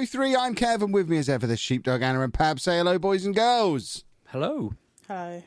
[0.00, 0.36] 503.
[0.36, 0.92] I'm Kevin.
[0.92, 2.60] With me as ever, the sheepdog Anna and Pab.
[2.60, 4.04] Say hello, boys and girls.
[4.26, 4.74] Hello.
[5.08, 5.42] Hello.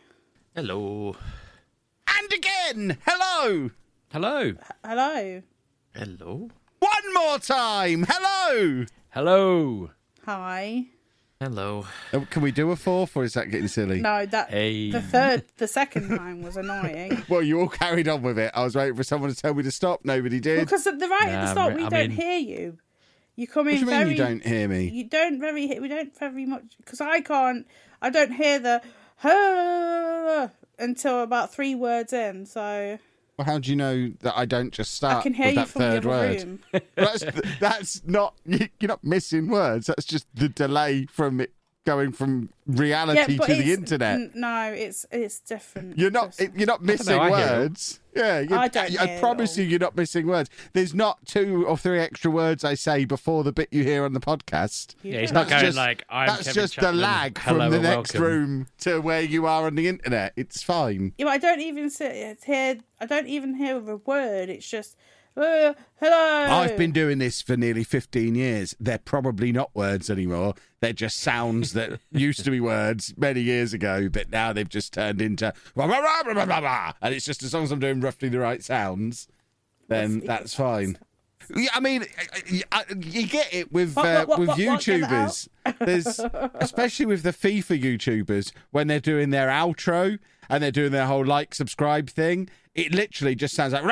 [0.55, 1.15] Hello.
[2.17, 3.69] And again, hello.
[4.11, 4.53] Hello.
[4.83, 5.43] Hello.
[5.93, 6.49] Hello.
[6.79, 8.85] One more time, hello.
[9.09, 9.91] Hello.
[10.25, 10.85] Hi.
[11.39, 11.85] Hello.
[12.13, 14.01] Oh, Can we do a fourth, or is that getting silly?
[14.01, 14.89] No, that Hey.
[14.89, 17.23] the third, the second time was annoying.
[17.29, 18.51] Well, you all carried on with it.
[18.55, 20.01] I was waiting for someone to tell me to stop.
[20.03, 20.61] Nobody did.
[20.61, 22.77] Because at the right at the start, I we mean- don't hear you.
[23.39, 24.11] You come what in do you mean very.
[24.11, 24.89] you don't hear me?
[24.89, 25.79] You don't very.
[25.79, 27.65] We don't very much because I can't.
[28.01, 28.81] I don't hear the
[30.77, 32.45] until about three words in.
[32.45, 32.99] So
[33.37, 35.61] Well, how do you know that I don't just start I can hear with you
[35.61, 36.43] that from the third other word?
[36.43, 36.59] room.
[36.95, 37.23] that's
[37.59, 39.87] that's not you're not missing words.
[39.87, 41.53] That's just the delay from it
[41.89, 44.15] going from reality to the internet.
[44.15, 45.97] n- no, it's it's different.
[45.97, 46.35] You're not.
[46.37, 47.51] Just- You're not missing I hear it.
[47.59, 47.99] words.
[48.15, 49.63] Yeah, I don't I, hear it promise all.
[49.63, 50.49] you, you're not missing words.
[50.73, 54.13] There's not two or three extra words I say before the bit you hear on
[54.13, 54.95] the podcast.
[55.03, 55.49] You Yeah, he's don't.
[55.49, 56.27] going just- like I'm.
[56.27, 57.01] That's Kevin just the Chapman.
[57.01, 58.21] lag Hello from the next welcome.
[58.21, 60.33] room to where you are on the internet.
[60.35, 61.13] It's fine.
[61.17, 62.77] Yeah, but I don't even sit hear.
[63.01, 64.49] I don't even hear the word.
[64.49, 64.95] It's just
[65.35, 65.75] hello.
[66.01, 68.75] I've been doing this for nearly 15 years.
[68.79, 70.55] They're probably not words anymore.
[70.81, 74.93] They're just sounds that used to be words many years ago, but now they've just
[74.93, 76.93] turned into rah, rah, rah, rah, rah, rah.
[77.01, 79.27] and it's just as long as I'm doing roughly the right sounds,
[79.87, 80.97] then that's fine.
[81.55, 82.05] Yeah, I mean,
[82.47, 84.57] you get it with What, uh, what, what, with?
[84.57, 85.47] YouTubers.
[85.79, 86.19] There's
[86.55, 90.19] especially with the FIFA YouTubers when they're doing their outro
[90.49, 92.49] and they're doing their whole like subscribe thing.
[92.75, 93.83] It literally just sounds like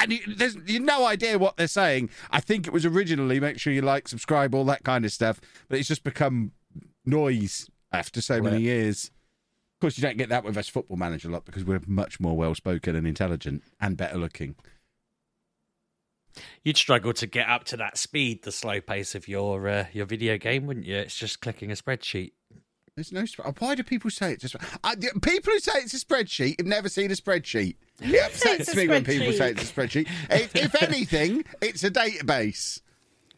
[0.00, 2.10] and you, there's you no idea what they're saying.
[2.30, 5.40] I think it was originally make sure you like, subscribe, all that kind of stuff,
[5.68, 6.52] but it's just become
[7.04, 9.10] noise after so many years.
[9.76, 12.20] Of course, you don't get that with us football manager a lot because we're much
[12.20, 14.56] more well spoken and intelligent and better looking.
[16.62, 20.06] You'd struggle to get up to that speed, the slow pace of your uh, your
[20.06, 20.96] video game, wouldn't you?
[20.96, 22.32] It's just clicking a spreadsheet.
[23.00, 23.24] There's no.
[23.24, 25.22] sp- Why do people say it's a spreadsheet?
[25.22, 27.76] people who say it's a spreadsheet have never seen a spreadsheet.
[28.02, 30.06] It upsets me when people say it's a spreadsheet.
[30.28, 32.82] If, if anything, it's a database.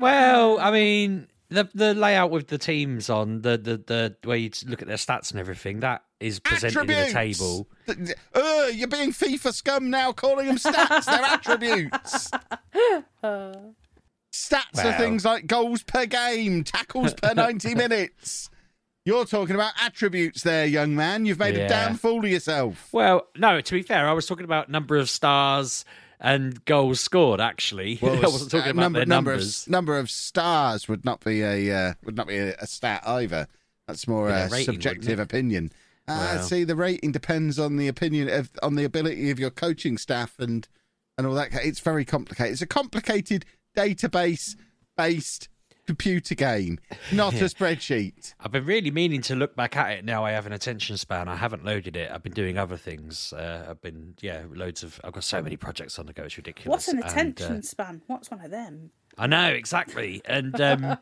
[0.00, 4.50] Well, I mean, the the layout with the teams on the the the where you
[4.66, 7.12] look at their stats and everything that is presented in a Attributes.
[7.38, 7.68] table.
[7.86, 11.04] Th- th- Uh, you're being FIFA scum now, calling them stats.
[11.04, 12.30] They're attributes.
[14.32, 18.48] Stats are things like goals per game, tackles per 90 minutes.
[19.04, 21.26] You're talking about attributes there, young man.
[21.26, 22.88] You've made a damn fool of yourself.
[22.92, 25.84] Well, no, to be fair, I was talking about number of stars
[26.20, 27.40] and goals scored.
[27.40, 29.66] Actually, I wasn't talking uh, about number, their number numbers.
[29.66, 33.02] Of, number of stars would not be a uh, would not be a, a stat
[33.04, 33.48] either.
[33.88, 35.72] That's more Yeah, a rating, subjective opinion.
[36.06, 36.42] Uh, Well.
[36.44, 40.38] See, the rating depends on the opinion of on the ability of your coaching staff
[40.38, 40.68] and
[41.18, 41.52] and all that.
[41.54, 42.52] It's very complicated.
[42.52, 43.44] It's a complicated
[43.76, 44.54] database
[44.96, 45.48] based
[45.86, 46.78] computer game,
[47.12, 48.34] not a spreadsheet.
[48.40, 50.24] I've been really meaning to look back at it now.
[50.24, 51.28] I have an attention span.
[51.28, 52.10] I haven't loaded it.
[52.10, 53.32] I've been doing other things.
[53.32, 55.00] Uh, I've been yeah, loads of.
[55.04, 56.24] I've got so many projects on the go.
[56.24, 56.70] It's ridiculous.
[56.70, 58.02] What's an And, uh, attention span?
[58.06, 58.90] What's one of them?
[59.18, 60.96] I know exactly, and um,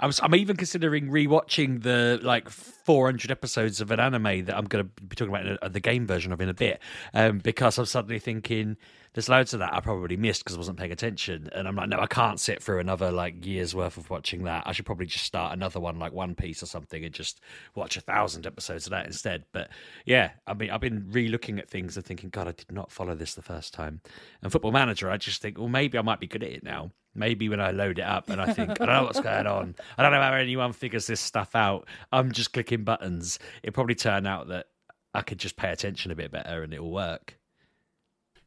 [0.00, 4.84] I'm I'm even considering rewatching the like 400 episodes of an anime that I'm going
[4.84, 6.80] to be talking about in a, the game version of in a bit,
[7.14, 8.76] um, because I'm suddenly thinking
[9.14, 11.88] there's loads of that I probably missed because I wasn't paying attention, and I'm like,
[11.88, 14.62] no, I can't sit through another like year's worth of watching that.
[14.66, 17.40] I should probably just start another one like One Piece or something and just
[17.74, 19.44] watch a thousand episodes of that instead.
[19.50, 19.70] But
[20.04, 23.16] yeah, I mean, I've been re-looking at things and thinking, God, I did not follow
[23.16, 24.00] this the first time.
[24.42, 26.92] And Football Manager, I just think, well, maybe I might be good at it now.
[27.18, 29.74] Maybe when I load it up and I think, I don't know what's going on.
[29.98, 31.88] I don't know how anyone figures this stuff out.
[32.12, 33.38] I'm just clicking buttons.
[33.62, 34.66] It probably turn out that
[35.14, 37.38] I could just pay attention a bit better and it'll work.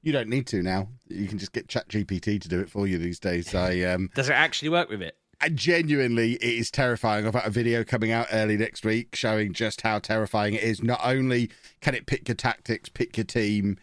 [0.02, 0.88] You don't need to now.
[1.10, 3.54] You can just get Chat GPT to do it for you these days.
[3.56, 5.16] I um, Does it actually work with it?
[5.42, 7.26] and genuinely, it is terrifying.
[7.26, 10.84] I've got a video coming out early next week showing just how terrifying it is.
[10.84, 11.50] Not only
[11.82, 13.78] can it pick your tactics, pick your team,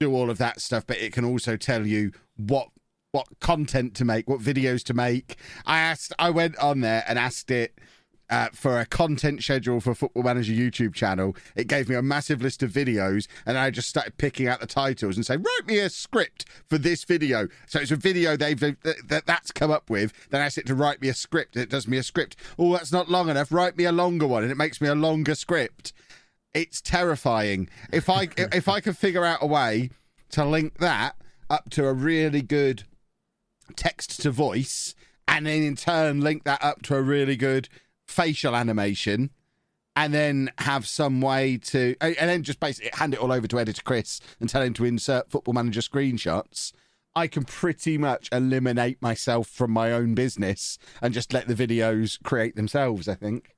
[0.00, 2.68] do all of that stuff, but it can also tell you what
[3.16, 5.36] what content to make, what videos to make.
[5.64, 7.78] I asked, I went on there and asked it.
[8.28, 12.42] Uh, for a content schedule for Football Manager YouTube channel, it gave me a massive
[12.42, 15.78] list of videos, and I just started picking out the titles and say, "Write me
[15.78, 20.12] a script for this video." So it's a video they've that that's come up with.
[20.30, 21.56] Then I asked it to write me a script.
[21.56, 22.34] It does me a script.
[22.58, 23.52] Oh, that's not long enough.
[23.52, 25.92] Write me a longer one, and it makes me a longer script.
[26.52, 27.68] It's terrifying.
[27.92, 29.90] If I if I could figure out a way
[30.30, 31.14] to link that
[31.48, 32.84] up to a really good
[33.74, 34.94] text to voice,
[35.26, 37.68] and then in turn link that up to a really good
[38.06, 39.30] facial animation,
[39.96, 43.46] and then have some way to, and and then just basically hand it all over
[43.48, 46.72] to editor Chris and tell him to insert Football Manager screenshots.
[47.14, 52.22] I can pretty much eliminate myself from my own business and just let the videos
[52.22, 53.08] create themselves.
[53.08, 53.54] I think.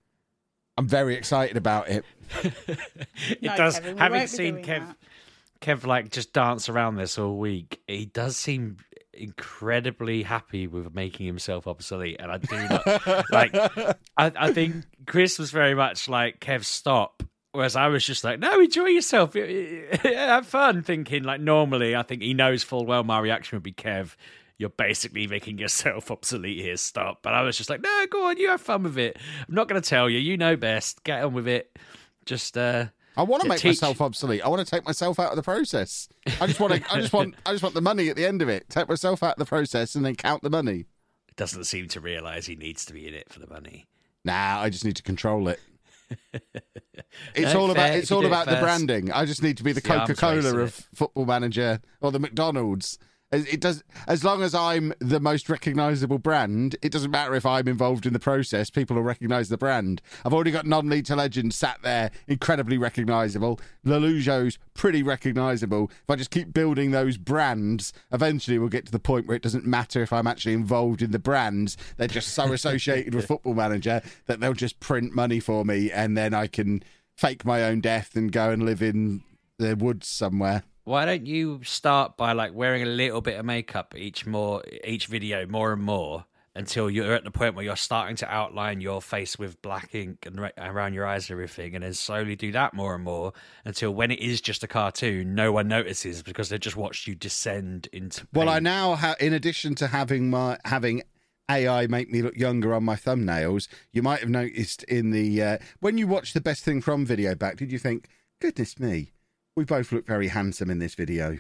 [0.77, 2.05] I'm very excited about it.
[3.31, 3.75] It No, does.
[3.81, 4.97] Kevin, we having won't seen doing Kev, that.
[5.61, 8.77] Kev like just dance around this all week, he does seem
[9.13, 13.55] incredibly happy with making himself obsolete, and I do not like.
[14.17, 17.23] I, I think Chris was very much like Kev, stop.
[17.53, 20.83] Whereas I was just like, no, enjoy yourself, have fun.
[20.83, 24.15] Thinking like normally, I think he knows full well my reaction would be Kev.
[24.59, 26.77] You're basically making yourself obsolete here.
[26.77, 27.23] Stop.
[27.23, 29.17] But I was just like, no, go on, you have fun with it.
[29.49, 30.19] I'm not going to tell you.
[30.19, 31.05] You know best.
[31.05, 31.77] Get on with it.
[32.27, 34.43] Just uh, I want to make teach- myself obsolete.
[34.45, 36.09] I want to take myself out of the process.
[36.41, 36.93] I just want to.
[36.95, 37.35] I just want.
[37.45, 38.69] I just want the money at the end of it.
[38.69, 40.87] Take myself out of the process and then count the money.
[41.37, 43.87] doesn't seem to realize he needs to be in it for the money.
[44.25, 45.61] Nah, I just need to control it.
[47.35, 47.91] It's No, all about.
[47.91, 49.11] It's all it about the branding.
[49.11, 52.13] I just need to be the It's the arms Coca Cola of Football Manager or
[52.13, 52.99] the McDonald's.
[53.31, 56.77] It does as long as I'm the most recognisable brand.
[56.81, 58.71] It doesn't matter if I'm involved in the process.
[58.71, 60.01] People will recognise the brand.
[60.25, 63.61] I've already got non-league to legend sat there, incredibly recognisable.
[63.85, 65.91] Lollujo's pretty recognisable.
[65.91, 69.43] If I just keep building those brands, eventually we'll get to the point where it
[69.43, 71.77] doesn't matter if I'm actually involved in the brands.
[71.99, 76.17] They're just so associated with Football Manager that they'll just print money for me, and
[76.17, 76.83] then I can
[77.15, 79.23] fake my own death and go and live in
[79.59, 80.63] the woods somewhere.
[80.88, 85.06] Why don't you start by like wearing a little bit of makeup each more each
[85.06, 86.25] video more and more
[86.55, 90.25] until you're at the point where you're starting to outline your face with black ink
[90.25, 93.35] and ra- around your eyes and everything, and then slowly do that more and more
[93.67, 97.14] until when it is just a cartoon, no one notices because they've just watched you
[97.14, 98.26] descend into.
[98.32, 101.02] Well, I now have, in addition to having my having
[101.50, 105.58] AI make me look younger on my thumbnails, you might have noticed in the uh,
[105.81, 108.08] when you watch the best thing from video back, did you think,
[108.40, 109.12] goodness me,
[109.59, 111.39] we both look very handsome in this video?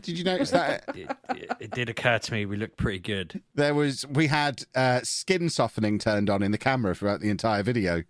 [0.00, 0.84] Did you notice that?
[0.94, 3.42] It, it, it did occur to me we looked pretty good.
[3.54, 7.62] there was we had uh, skin softening turned on in the camera throughout the entire
[7.62, 8.04] video,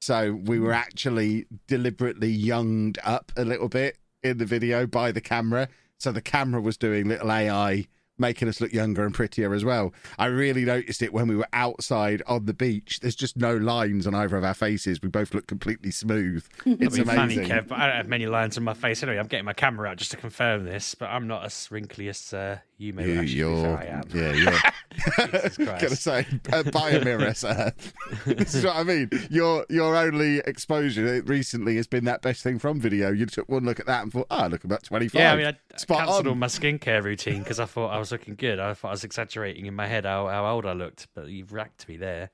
[0.00, 5.20] so we were actually deliberately younged up a little bit in the video by the
[5.20, 5.68] camera.
[5.98, 7.86] So the camera was doing little AI,
[8.18, 9.92] making us look younger and prettier as well.
[10.18, 13.00] I really noticed it when we were outside on the beach.
[13.00, 15.00] There's just no lines on either of our faces.
[15.02, 16.44] We both look completely smooth.
[16.82, 17.48] It's be funny, amazing.
[17.48, 19.18] Kev, but I don't have many lines on my face anyway.
[19.18, 22.32] I'm getting my camera out just to confirm this, but I'm not as wrinkly as
[22.32, 24.02] uh, you may You, actually be fair you're, I am.
[24.12, 24.52] yeah, you're.
[25.48, 27.72] Jesus gonna say uh, buy a mirror, sir.
[28.26, 29.08] this is what I mean.
[29.30, 33.10] Your your only exposure recently has been that best thing from video.
[33.10, 35.20] You took one look at that and thought, oh, look about twenty five.
[35.20, 37.98] Yeah, I mean, I, I Spot cancelled all my skincare routine because I thought I
[37.98, 38.58] was looking good.
[38.58, 41.52] I thought I was exaggerating in my head how, how old I looked, but you've
[41.52, 42.30] racked me there.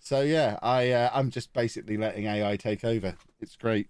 [0.00, 3.14] So yeah, I uh, I'm just basically letting AI take over.
[3.40, 3.88] It's great.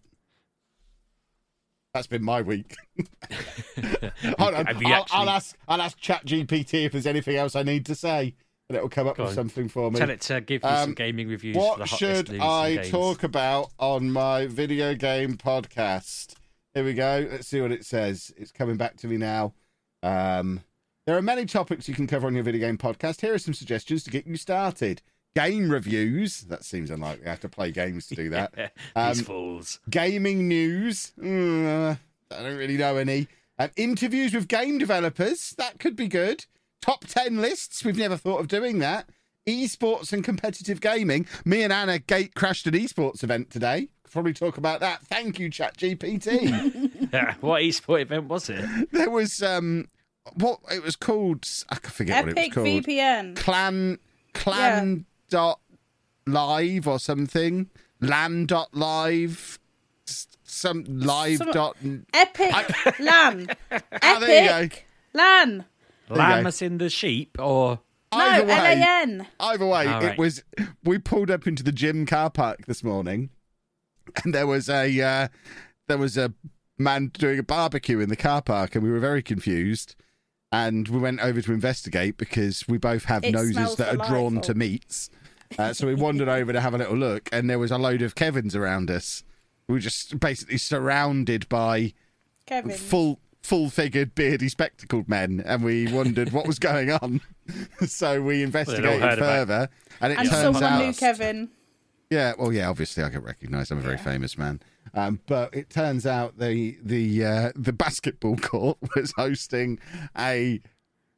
[1.94, 2.76] That's been my week.
[4.38, 7.86] Hold on, I'll, actually- I'll ask I'll ask ChatGPT if there's anything else I need
[7.86, 8.34] to say,
[8.68, 9.34] and it'll come up Go with on.
[9.34, 9.98] something for me.
[9.98, 11.56] Tell it to give you some Um, gaming reviews.
[11.56, 12.90] for the What should news I and games.
[12.90, 16.34] talk about on my video game podcast?
[16.74, 17.26] Here we go.
[17.30, 18.32] Let's see what it says.
[18.36, 19.54] It's coming back to me now.
[20.02, 20.60] Um,
[21.06, 23.22] there are many topics you can cover on your video game podcast.
[23.22, 25.00] Here are some suggestions to get you started.
[25.38, 26.40] Game reviews.
[26.42, 27.26] That seems unlikely.
[27.26, 28.54] I have to play games to do that.
[28.54, 29.80] These Um, fools.
[29.88, 31.12] Gaming news.
[31.20, 31.98] Mm,
[32.30, 33.28] I don't really know any.
[33.58, 35.54] Um, interviews with game developers.
[35.58, 36.46] That could be good.
[36.80, 37.84] Top 10 lists.
[37.84, 39.08] We've never thought of doing that.
[39.46, 41.26] Esports and competitive gaming.
[41.44, 43.88] Me and Anna gate crashed an esports event today.
[44.10, 45.02] Probably talk about that.
[45.02, 47.12] Thank you, ChatGPT.
[47.12, 48.90] Yeah, what esports event was it?
[48.92, 49.88] there was um,
[50.34, 51.46] what it was called.
[51.68, 52.66] I can forget what it was Epic called.
[52.66, 53.36] VPN.
[53.36, 53.98] Clan
[54.34, 55.60] Clan dot
[56.26, 57.70] live or something.
[58.00, 59.58] Lan.live,
[60.06, 61.76] s- some live Some- dot.
[62.14, 63.48] Epic Lan.
[64.02, 65.64] Ah, there you Epic Lan.
[66.10, 66.48] you Lamb go.
[66.48, 67.80] as in the sheep, or
[68.12, 69.26] No, Either way, L-A-N.
[69.40, 70.42] Either way, All it was.
[70.84, 73.30] We pulled up into the gym car park this morning,
[74.24, 75.28] and there was a uh,
[75.88, 76.32] there was a
[76.78, 79.94] man doing a barbecue in the car park, and we were very confused.
[80.50, 84.08] And we went over to investigate because we both have It noses smells that are
[84.08, 85.10] drawn to meats.
[85.58, 88.02] Uh, so we wandered over to have a little look, and there was a load
[88.02, 89.24] of Kevins around us.
[89.66, 91.92] We were just basically surrounded by
[92.46, 92.70] Kevin.
[92.76, 97.20] full full figured beardy spectacled men and we wondered what was going on
[97.86, 99.68] so we investigated heard about- further
[100.00, 101.48] and it and turns someone out knew Kevin.
[102.10, 104.60] yeah well yeah obviously i get recognized i'm a very famous man
[104.94, 109.78] um, but it turns out the the uh, the basketball court was hosting
[110.16, 110.60] a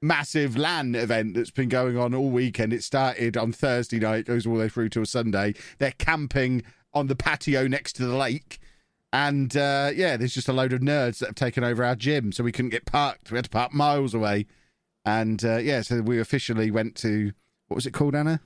[0.02, 2.72] massive LAN event that's been going on all weekend.
[2.72, 5.54] It started on Thursday night, goes all the way through till Sunday.
[5.78, 6.62] They're camping
[6.92, 8.58] on the patio next to the lake.
[9.12, 12.32] And uh, yeah, there's just a load of nerds that have taken over our gym,
[12.32, 13.30] so we couldn't get parked.
[13.30, 14.46] We had to park miles away.
[15.04, 17.32] And uh, yeah, so we officially went to
[17.68, 18.40] what was it called, Anna?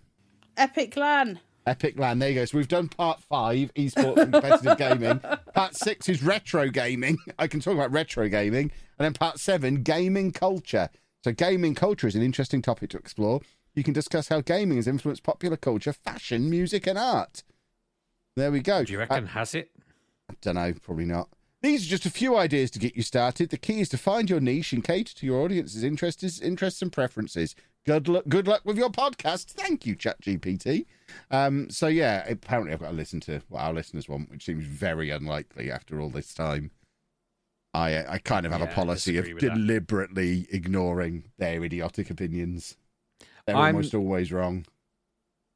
[0.56, 1.40] Epic Lan.
[1.66, 2.20] Epic Land.
[2.20, 2.44] There you go.
[2.44, 5.20] So we've done part five, esports and competitive gaming.
[5.54, 7.18] Part six is retro gaming.
[7.38, 8.70] I can talk about retro gaming.
[8.98, 10.90] And then part seven, gaming culture.
[11.22, 13.40] So gaming culture is an interesting topic to explore.
[13.74, 17.42] You can discuss how gaming has influenced popular culture, fashion, music, and art.
[18.36, 18.84] There we go.
[18.84, 19.70] do you reckon has it?
[20.30, 21.28] I don't know, probably not.
[21.62, 23.48] These are just a few ideas to get you started.
[23.48, 26.92] The key is to find your niche and cater to your audience's interests, interests and
[26.92, 27.56] preferences.
[27.86, 29.46] Good luck, good luck with your podcast.
[29.52, 30.86] Thank you, ChatGPT.
[31.30, 34.64] Um, so yeah, apparently I've got to listen to what our listeners want, which seems
[34.64, 36.70] very unlikely after all this time.
[37.74, 39.54] I I kind of have Yeah, a policy of with that.
[39.54, 42.76] deliberately ignoring their idiotic opinions.
[43.46, 44.64] They're I'm- almost always wrong.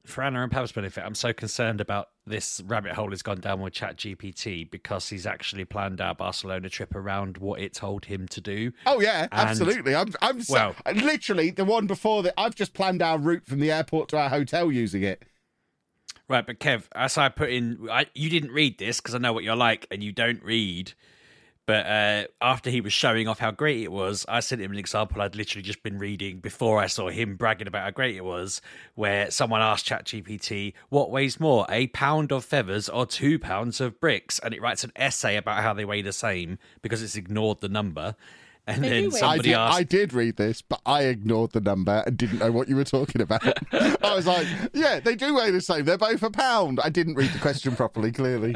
[0.08, 3.60] For Anna and Pab's benefit, I'm so concerned about this rabbit hole he's gone down
[3.60, 8.40] with ChatGPT because he's actually planned our Barcelona trip around what it told him to
[8.40, 8.72] do.
[8.86, 9.94] Oh yeah, And- absolutely.
[9.94, 12.34] I'm I'm so, Well- literally the one before that.
[12.38, 15.24] I've just planned our route from the airport to our hotel using it.
[16.26, 19.32] Right, but Kev, as I put in, I, you didn't read this because I know
[19.32, 20.92] what you're like, and you don't read.
[21.68, 24.78] But uh, after he was showing off how great it was, I sent him an
[24.78, 28.24] example I'd literally just been reading before I saw him bragging about how great it
[28.24, 28.62] was,
[28.94, 34.00] where someone asked ChatGPT, "What weighs more, a pound of feathers or two pounds of
[34.00, 37.60] bricks?" And it writes an essay about how they weigh the same because it's ignored
[37.60, 38.16] the number.
[38.66, 41.02] And They then do weigh I somebody did, asked, I did read this, but I
[41.02, 43.42] ignored the number and didn't know what you were talking about.
[43.72, 45.84] I was like, yeah, they do weigh the same.
[45.84, 46.80] They're both a pound.
[46.82, 48.54] I didn't read the question properly, clearly.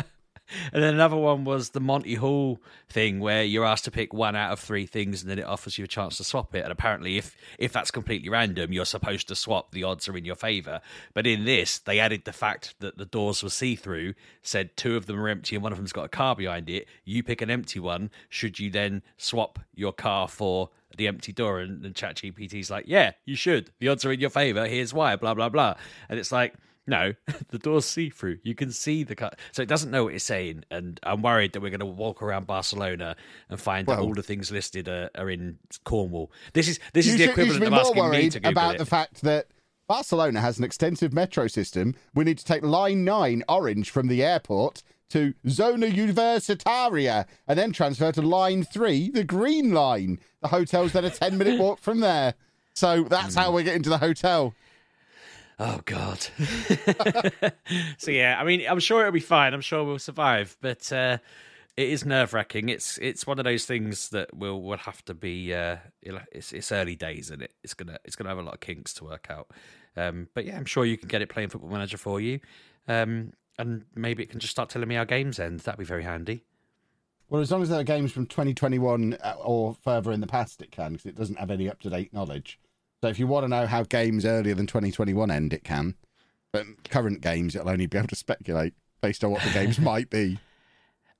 [0.72, 4.36] And then another one was the Monty Hall thing, where you're asked to pick one
[4.36, 6.62] out of three things, and then it offers you a chance to swap it.
[6.62, 9.72] And apparently, if if that's completely random, you're supposed to swap.
[9.72, 10.80] The odds are in your favour.
[11.14, 14.14] But in this, they added the fact that the doors were see through.
[14.42, 16.86] Said two of them are empty and one of them's got a car behind it.
[17.04, 18.10] You pick an empty one.
[18.28, 21.60] Should you then swap your car for the empty door?
[21.60, 23.70] And, and ChatGPT's like, yeah, you should.
[23.78, 24.66] The odds are in your favour.
[24.66, 25.16] Here's why.
[25.16, 25.74] Blah blah blah.
[26.08, 26.54] And it's like.
[26.86, 27.12] No,
[27.50, 28.38] the door's see through.
[28.42, 29.32] You can see the car.
[29.52, 30.64] So it doesn't know what it's saying.
[30.70, 33.14] And I'm worried that we're going to walk around Barcelona
[33.48, 36.32] and find that all the things listed are, are in Cornwall.
[36.54, 38.78] This is this is the equivalent of asking me to Google about it.
[38.78, 39.46] the fact that
[39.86, 41.94] Barcelona has an extensive metro system.
[42.14, 47.72] We need to take Line 9 Orange from the airport to Zona Universitaria and then
[47.72, 50.18] transfer to Line 3, the Green Line.
[50.40, 52.34] The hotel's then a 10 minute walk from there.
[52.74, 53.40] So that's Hmm.
[53.40, 54.54] how we're getting to the hotel.
[55.58, 56.20] Oh God.
[57.98, 59.54] so yeah, I mean, I'm sure it'll be fine.
[59.54, 61.18] I'm sure we'll survive, but uh,
[61.76, 62.68] it is nerve wracking.
[62.68, 65.54] It's it's one of those things that will will have to be.
[65.54, 68.60] Uh, it's it's early days, and it it's gonna it's gonna have a lot of
[68.60, 69.50] kinks to work out.
[69.96, 72.40] Um, but yeah, I'm sure you can get it playing Football Manager for you,
[72.88, 75.60] um, and maybe it can just start telling me our games end.
[75.60, 76.44] That'd be very handy.
[77.28, 80.60] Well, as long as there are games from 2021 uh, or further in the past,
[80.60, 82.60] it can, because it doesn't have any up to date knowledge.
[83.02, 85.96] So if you want to know how games earlier than 2021 end, it can.
[86.52, 90.08] But current games, it'll only be able to speculate based on what the games might
[90.08, 90.38] be.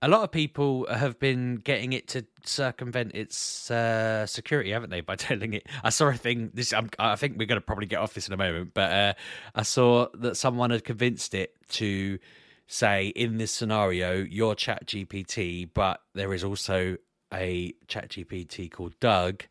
[0.01, 5.01] A lot of people have been getting it to circumvent its uh, security, haven't they?
[5.01, 6.53] By telling it, I saw a thing.
[6.55, 8.93] This, I'm, I think we're going to probably get off this in a moment, but
[8.93, 9.15] uh,
[9.57, 12.21] I saw that someone had convinced it to
[12.69, 16.97] say, in this scenario, you're Chat GPT, but there is also
[17.35, 19.45] a Chat GPT called Doug.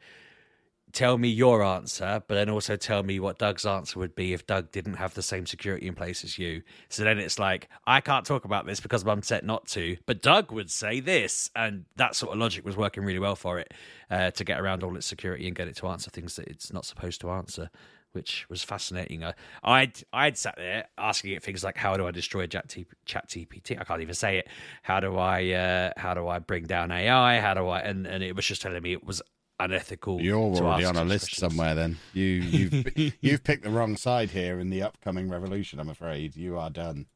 [0.93, 4.45] Tell me your answer, but then also tell me what Doug's answer would be if
[4.47, 6.63] Doug didn't have the same security in place as you.
[6.89, 10.21] So then it's like, I can't talk about this because I'm set not to, but
[10.21, 11.49] Doug would say this.
[11.55, 13.73] And that sort of logic was working really well for it
[14.09, 16.73] uh, to get around all its security and get it to answer things that it's
[16.73, 17.69] not supposed to answer.
[18.13, 19.23] which was fascinating.
[19.23, 19.33] I,
[19.63, 23.29] I'd I'd sat there asking it things like, "How do I destroy Chat T- Chat
[23.29, 24.47] GPT?" I can't even say it.
[24.83, 27.39] How do I uh, how do I bring down AI?
[27.39, 27.79] How do I?
[27.79, 29.21] And and it was just telling me it was
[29.63, 30.21] unethical.
[30.21, 31.53] You're to already ask on a list questions.
[31.53, 31.75] somewhere.
[31.75, 35.79] Then you you've you've picked the wrong side here in the upcoming revolution.
[35.79, 37.07] I'm afraid you are done.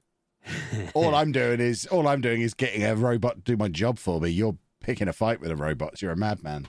[0.93, 3.97] all I'm doing is all I'm doing is getting a robot to do my job
[3.97, 4.29] for me.
[4.29, 6.01] You're picking a fight with the robots.
[6.01, 6.67] You're a madman.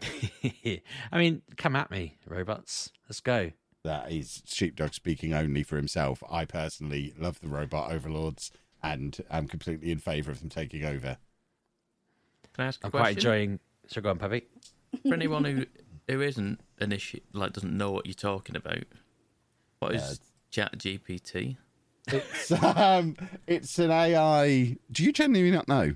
[0.02, 2.90] I mean, come at me, robots.
[3.08, 3.52] Let's go.
[3.84, 6.22] That is Sheepdog speaking only for himself.
[6.30, 8.50] I personally love the robot overlords
[8.82, 11.18] and am completely in favour of them taking over.
[12.54, 13.58] Can I ask a I'm quite enjoying.
[13.86, 14.42] So go on, Pavi.
[15.08, 15.66] For anyone who
[16.08, 18.84] who isn't initi- like doesn't know what you're talking about,
[19.78, 20.20] what is
[20.50, 21.56] Chat GPT?
[22.08, 24.76] It's um, it's an AI.
[24.90, 25.94] Do you genuinely not know?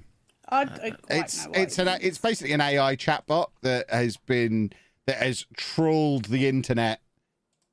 [0.48, 4.16] I don't quite It's know what it's an it's basically an AI chatbot that has
[4.16, 4.70] been
[5.06, 7.00] that has trawled the internet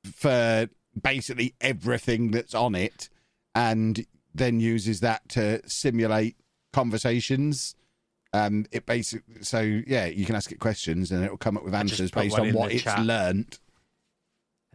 [0.04, 0.68] for
[1.00, 3.08] basically everything that's on it,
[3.54, 4.04] and
[4.34, 6.36] then uses that to simulate
[6.72, 7.76] conversations.
[8.34, 11.64] Um, it basically so yeah, you can ask it questions and it will come up
[11.64, 13.60] with answers based on what it's learnt.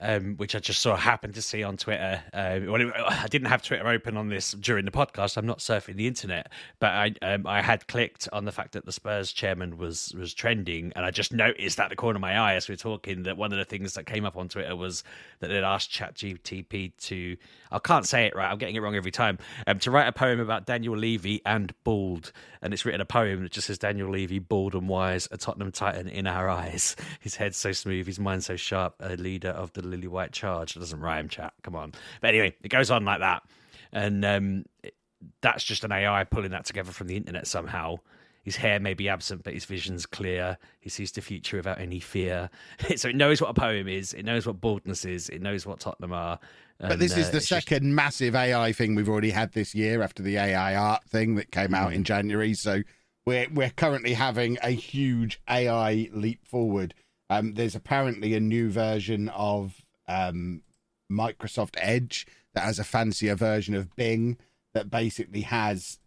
[0.02, 2.22] Um, which I just sort of happened to see on Twitter.
[2.34, 5.38] Uh, well, I didn't have Twitter open on this during the podcast.
[5.38, 8.86] I'm not surfing the internet, but I um, I had clicked on the fact that
[8.86, 12.38] the Spurs chairman was was trending, and I just noticed at the corner of my
[12.38, 14.76] eye as we are talking that one of the things that came up on Twitter
[14.76, 15.04] was
[15.40, 17.38] that they'd asked ChatGTP to
[17.72, 18.50] I can't say it right.
[18.50, 19.38] I'm getting it wrong every time.
[19.68, 23.44] Um, to write a poem about Daniel Levy and bald, and it's written a poem
[23.44, 26.96] that just says Daniel Levy, bald and wise, a Tottenham Titan in our eyes.
[27.20, 30.76] His head so smooth, his mind so sharp, a leader of the Lily White Charge.
[30.76, 31.54] It doesn't rhyme, chat.
[31.64, 31.94] Come on.
[32.22, 33.44] But anyway, it goes on like that,
[33.92, 34.96] and um, it-
[35.42, 37.98] that's just an AI pulling that together from the internet somehow.
[38.44, 40.58] His hair may be absent, but his vision's clear.
[40.80, 42.50] He sees the future without any fear.
[42.96, 44.14] so it knows what a poem is.
[44.14, 45.28] It knows what baldness is.
[45.28, 46.40] It knows what Tottenham are.
[46.80, 49.52] But and, this is uh, the it's just- second massive AI thing we've already had
[49.52, 51.96] this year after the AI art thing that came out Mm.
[51.96, 52.54] in January.
[52.54, 52.82] So
[53.26, 56.94] we're we're currently having a huge AI leap forward.
[57.30, 60.64] Um, there's apparently a new version of um,
[61.12, 64.38] Microsoft Edge that has a fancier version of Bing
[64.74, 66.00] that basically has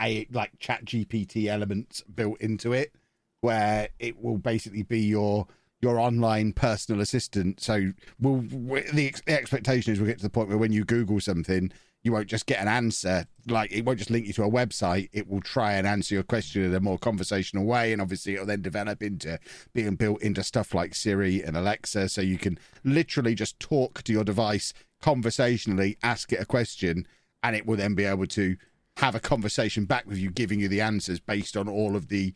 [0.00, 2.92] a like Chat GPT elements built into it,
[3.40, 5.46] where it will basically be your
[5.80, 7.60] your online personal assistant.
[7.60, 10.84] So we'll, we the, the expectation is we'll get to the point where when you
[10.84, 13.26] Google something, you won't just get an answer.
[13.46, 15.08] Like it won't just link you to a website.
[15.12, 18.46] It will try and answer your question in a more conversational way, and obviously it'll
[18.46, 19.38] then develop into
[19.74, 22.08] being built into stuff like Siri and Alexa.
[22.08, 27.06] So you can literally just talk to your device conversationally, ask it a question,
[27.42, 28.56] and it will then be able to
[28.98, 32.34] have a conversation back with you, giving you the answers based on all of the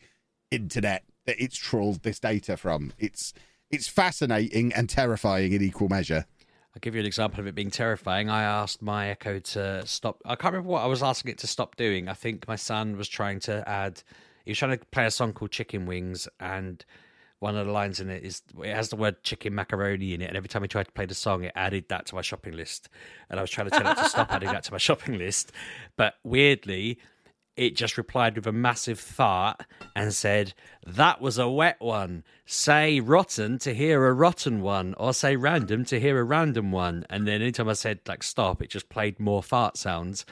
[0.51, 2.93] internet that it's trawled this data from.
[2.97, 3.33] It's
[3.69, 6.25] it's fascinating and terrifying in equal measure.
[6.75, 8.29] I'll give you an example of it being terrifying.
[8.29, 10.21] I asked my Echo to stop.
[10.25, 12.09] I can't remember what I was asking it to stop doing.
[12.09, 14.01] I think my son was trying to add.
[14.43, 16.83] He was trying to play a song called Chicken Wings, and
[17.39, 20.29] one of the lines in it is it has the word chicken macaroni in it.
[20.29, 22.53] And every time he tried to play the song, it added that to my shopping
[22.53, 22.89] list.
[23.29, 25.51] And I was trying to tell it to stop adding that to my shopping list,
[25.95, 26.97] but weirdly,
[27.55, 29.61] it just replied with a massive fart
[29.95, 30.53] and said,
[30.85, 32.23] That was a wet one.
[32.45, 37.05] Say rotten to hear a rotten one, or say random to hear a random one.
[37.09, 40.25] And then anytime I said, like, stop, it just played more fart sounds.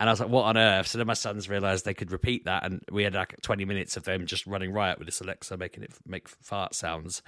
[0.00, 0.88] And I was like, What on earth?
[0.88, 2.64] So then my sons realized they could repeat that.
[2.64, 5.84] And we had like 20 minutes of them just running riot with this Alexa, making
[5.84, 7.22] it make fart sounds.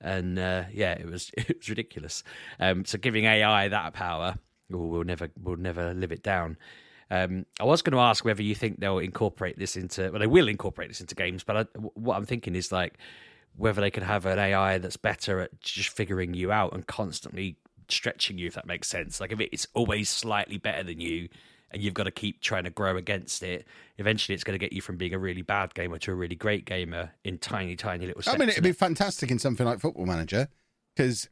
[0.00, 2.22] And uh, yeah, it was it was ridiculous.
[2.58, 4.36] Um, so giving AI that power,
[4.72, 6.58] oh, we'll never we'll never live it down.
[7.10, 10.26] Um, I was going to ask whether you think they'll incorporate this into, well, they
[10.26, 11.62] will incorporate this into games, but I,
[11.94, 12.98] what I'm thinking is like
[13.56, 17.56] whether they could have an AI that's better at just figuring you out and constantly
[17.88, 19.20] stretching you, if that makes sense.
[19.20, 21.28] Like if it's always slightly better than you
[21.72, 23.66] and you've got to keep trying to grow against it,
[23.98, 26.36] eventually it's going to get you from being a really bad gamer to a really
[26.36, 28.36] great gamer in tiny, tiny little steps.
[28.36, 30.48] I mean, it'd be fantastic in something like Football Manager
[30.96, 31.28] because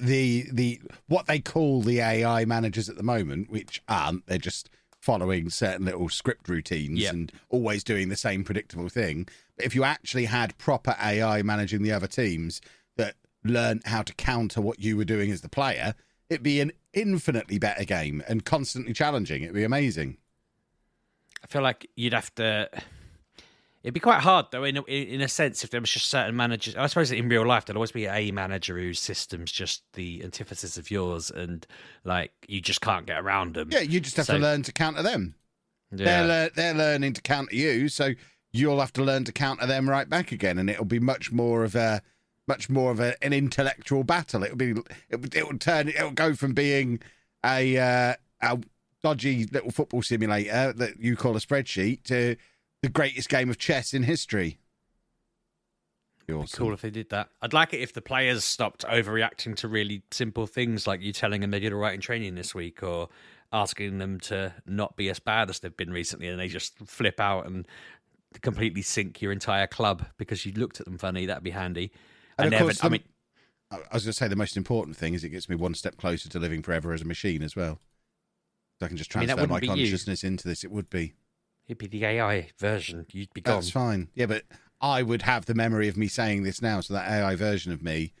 [0.00, 4.70] the the what they call the AI managers at the moment, which aren't, they're just
[5.04, 7.10] following certain little script routines Yeah.
[7.10, 9.28] and always doing the same predictable thing.
[9.54, 12.62] But if you actually had proper AI managing the other teams
[12.96, 13.14] that
[13.44, 15.94] learned how to counter what you were doing as the player,
[16.30, 19.42] it'd be an infinitely better game and constantly challenging.
[19.42, 20.16] It'd be amazing.
[21.42, 22.70] I feel like you'd have to.
[23.84, 26.34] It'd be quite hard, though, in a, in a sense, if there was just certain
[26.34, 26.74] managers.
[26.74, 30.78] I suppose in real life, there'll always be a manager whose system's just the antithesis
[30.78, 31.66] of yours, and
[32.02, 33.68] like you just can't get around them.
[33.70, 35.34] Yeah, you just have So- to learn to counter them.
[35.94, 36.26] Yeah.
[36.26, 38.14] They're they're learning to counter you, so
[38.52, 41.62] you'll have to learn to counter them right back again, and it'll be much more
[41.62, 42.00] of a
[42.48, 44.42] much more of a, an intellectual battle.
[44.42, 44.70] It would be
[45.10, 47.00] it would, it would turn it would go from being
[47.44, 48.58] a uh, a
[49.02, 52.36] dodgy little football simulator that you call a spreadsheet to
[52.84, 54.58] the greatest game of chess in history.
[56.26, 56.58] Be awesome.
[56.58, 57.30] Cool if they did that.
[57.40, 61.40] I'd like it if the players stopped overreacting to really simple things like you telling
[61.40, 63.08] them they did all right in training this week or
[63.52, 67.20] asking them to not be as bad as they've been recently and they just flip
[67.20, 67.66] out and
[68.42, 71.24] completely sink your entire club because you looked at them funny.
[71.24, 71.90] That'd be handy.
[72.38, 73.02] And of never, course, I mean,
[73.70, 75.96] I was going to say the most important thing is it gets me one step
[75.96, 77.80] closer to living forever as a machine as well.
[78.78, 79.84] So I can just I mean, transfer my wouldn't you.
[79.86, 80.64] consciousness into this.
[80.64, 81.14] It would be.
[81.66, 83.06] It'd be the AI version.
[83.10, 83.56] You'd be gone.
[83.56, 84.08] That's fine.
[84.14, 84.44] Yeah, but
[84.80, 87.82] I would have the memory of me saying this now, so that AI version of
[87.82, 88.12] me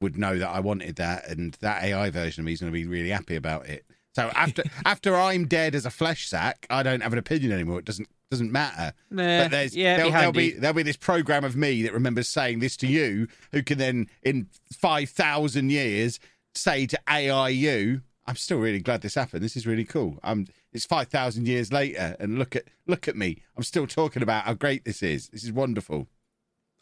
[0.00, 2.78] would know that I wanted that, and that AI version of me is going to
[2.78, 3.84] be really happy about it.
[4.14, 7.78] So after after I'm dead as a flesh sack, I don't have an opinion anymore.
[7.78, 8.92] It doesn't doesn't matter.
[9.10, 11.82] Nah, but there's yeah, it'd be there'll, there'll be there'll be this program of me
[11.82, 16.18] that remembers saying this to you, who can then in five thousand years
[16.54, 19.42] say to AI you, I'm still really glad this happened.
[19.42, 20.18] This is really cool.
[20.22, 23.42] I'm it's five thousand years later, and look at look at me.
[23.56, 25.28] I'm still talking about how great this is.
[25.28, 26.08] This is wonderful.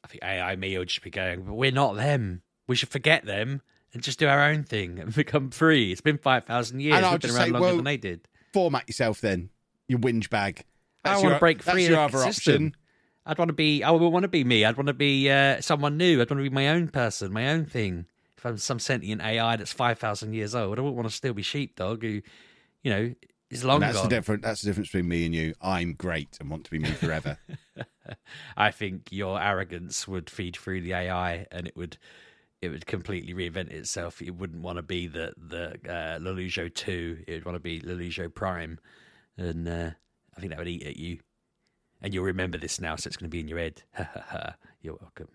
[0.02, 2.42] I think AI me will just be going, but we're not them.
[2.66, 5.92] We should forget them and just do our own thing and become free.
[5.92, 6.96] It's been 5,000 years.
[6.96, 8.28] And I'll We've been around say, longer well, than they did.
[8.52, 9.50] Format yourself then,
[9.88, 10.64] you whinge bag.
[11.04, 12.54] I That's want your- to break free That's your other system.
[12.54, 12.76] option.
[13.26, 14.64] I'd want to be, I would want to be me.
[14.66, 16.20] I'd want to be uh, someone new.
[16.20, 18.04] I'd want to be my own person, my own thing.
[18.46, 22.02] I'm some sentient AI that's 5,000 years old, I wouldn't want to still be sheepdog
[22.02, 22.20] who,
[22.82, 23.14] you know,
[23.50, 24.08] is long And that's gone.
[24.08, 24.42] the different.
[24.42, 25.54] That's the difference between me and you.
[25.60, 27.38] I'm great and want to be me forever.
[28.56, 31.98] I think your arrogance would feed through the AI, and it would
[32.62, 34.22] it would completely reinvent itself.
[34.22, 37.22] It wouldn't want to be the the uh, Lollujo two.
[37.28, 38.78] It would want to be Lollujo Prime,
[39.36, 39.90] and uh,
[40.36, 41.18] I think that would eat at you.
[42.02, 43.82] And you'll remember this now, so it's going to be in your head.
[43.94, 44.54] Ha ha ha.
[44.82, 45.28] You're welcome.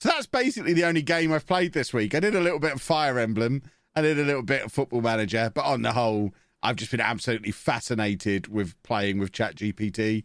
[0.00, 2.14] So that's basically the only game I've played this week.
[2.14, 3.62] I did a little bit of Fire Emblem,
[3.94, 6.32] I did a little bit of Football Manager, but on the whole,
[6.62, 10.24] I've just been absolutely fascinated with playing with ChatGPT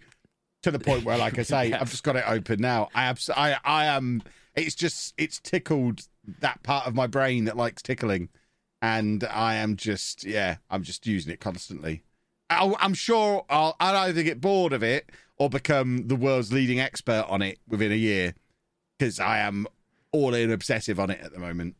[0.63, 2.89] to the point where, like I say, I've just got it open now.
[2.95, 4.21] I abs- I I am.
[4.55, 6.07] It's just it's tickled
[6.39, 8.29] that part of my brain that likes tickling,
[8.81, 12.03] and I am just yeah, I'm just using it constantly.
[12.49, 16.79] I'll, I'm sure I'll, I'll either get bored of it or become the world's leading
[16.79, 18.35] expert on it within a year
[18.97, 19.67] because I am
[20.11, 21.75] all in obsessive on it at the moment.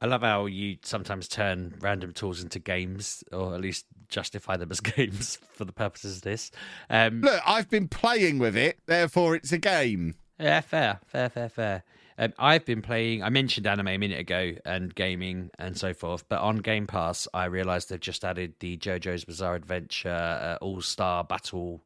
[0.00, 4.70] I love how you sometimes turn random tools into games, or at least justify them
[4.70, 6.50] as games for the purposes of this.
[6.90, 10.16] Um, Look, I've been playing with it, therefore it's a game.
[10.38, 11.84] Yeah, fair, fair, fair, fair.
[12.18, 13.22] Um, I've been playing.
[13.22, 17.26] I mentioned anime a minute ago and gaming and so forth, but on Game Pass,
[17.34, 21.82] I realised they've just added the JoJo's Bizarre Adventure uh, All Star Battle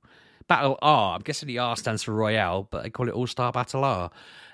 [0.49, 1.15] Battle R.
[1.15, 4.11] I'm guessing the R stands for Royale, but they call it All Star Battle R,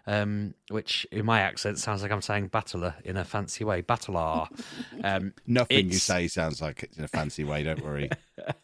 [0.07, 3.81] um, which in my accent sounds like I'm saying battler in a fancy way.
[3.81, 4.49] Battle R.
[5.03, 8.09] Um, Nothing you say sounds like it's in a fancy way, don't worry.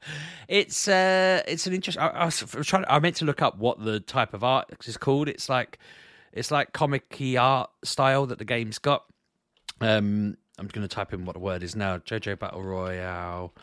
[0.50, 2.04] it's uh, it's an interesting.
[2.04, 2.84] I, I was trying.
[2.88, 5.30] I meant to look up what the type of art is called.
[5.30, 5.80] It's like
[6.34, 9.06] it's like comic-y art style that the game's got.
[9.80, 11.98] Um, I'm going to type in what the word is now.
[11.98, 13.54] JoJo Battle Royale.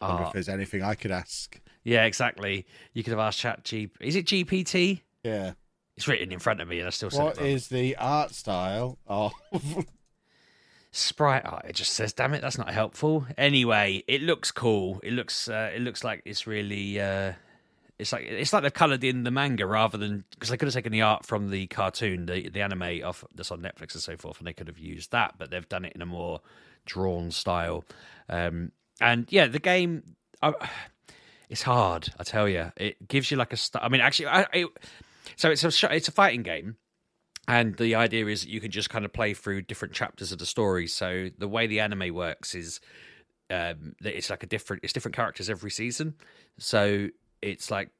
[0.00, 0.28] I wonder art.
[0.28, 1.60] if there's anything I could ask.
[1.86, 2.66] Yeah, exactly.
[2.94, 3.90] You could have asked Chat G.
[4.00, 5.02] Is it GPT?
[5.22, 5.52] Yeah.
[5.96, 7.50] It's written in front of me, and I still said What it wrong.
[7.50, 8.98] is the art style?
[9.08, 9.30] Oh,
[10.90, 11.66] sprite art.
[11.68, 15.00] It just says, "Damn it, that's not helpful." Anyway, it looks cool.
[15.02, 17.32] It looks uh, it looks like it's really uh,
[17.98, 20.74] it's like it's like they've coloured in the manga rather than because they could have
[20.74, 24.16] taken the art from the cartoon, the the anime off that's on Netflix and so
[24.16, 26.40] forth, and they could have used that, but they've done it in a more
[26.84, 27.84] drawn style.
[28.28, 30.02] Um, and yeah, the game.
[30.42, 30.52] I,
[31.48, 32.72] it's hard, I tell you.
[32.76, 33.58] It gives you like a.
[33.80, 34.68] I mean, actually, I, it,
[35.36, 36.76] so it's a it's a fighting game,
[37.46, 40.46] and the idea is you can just kind of play through different chapters of the
[40.46, 40.86] story.
[40.86, 42.80] So the way the anime works is
[43.50, 46.14] um, that it's like a different it's different characters every season.
[46.58, 47.08] So
[47.42, 47.90] it's like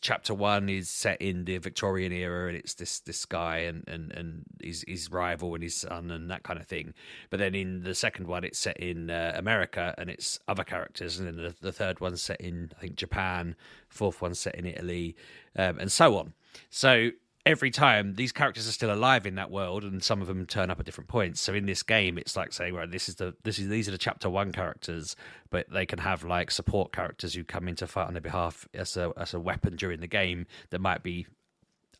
[0.00, 4.12] chapter one is set in the Victorian era, and it's this this guy and and
[4.12, 6.94] and his his rival and his son and that kind of thing.
[7.30, 11.18] But then in the second one, it's set in uh, America, and it's other characters,
[11.18, 13.56] and then the, the third one's set in I think Japan,
[13.88, 15.16] fourth one's set in Italy,
[15.56, 16.34] um, and so on.
[16.70, 17.10] So
[17.46, 20.70] every time these characters are still alive in that world and some of them turn
[20.70, 21.40] up at different points.
[21.40, 23.92] So in this game it's like saying right this is the this is these are
[23.92, 25.14] the chapter one characters
[25.50, 28.66] but they can have like support characters who come in to fight on their behalf
[28.72, 31.26] as a as a weapon during the game that might be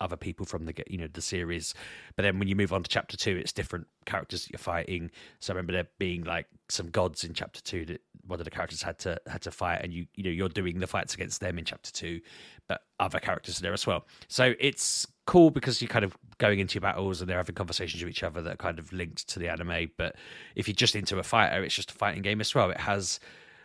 [0.00, 1.74] other people from the you know the series.
[2.16, 5.10] But then when you move on to chapter two it's different characters that you're fighting.
[5.40, 8.50] So i remember there being like some gods in chapter two that one of the
[8.50, 11.40] characters had to had to fight and you you know you're doing the fights against
[11.40, 12.20] them in chapter two
[12.66, 14.06] but other characters are there as well.
[14.28, 18.02] So it's cool because you're kind of going into your battles and they're having conversations
[18.02, 19.90] with each other that are kind of linked to the anime.
[19.96, 20.16] But
[20.54, 22.70] if you're just into a fighter, it's just a fighting game as well.
[22.70, 23.20] It has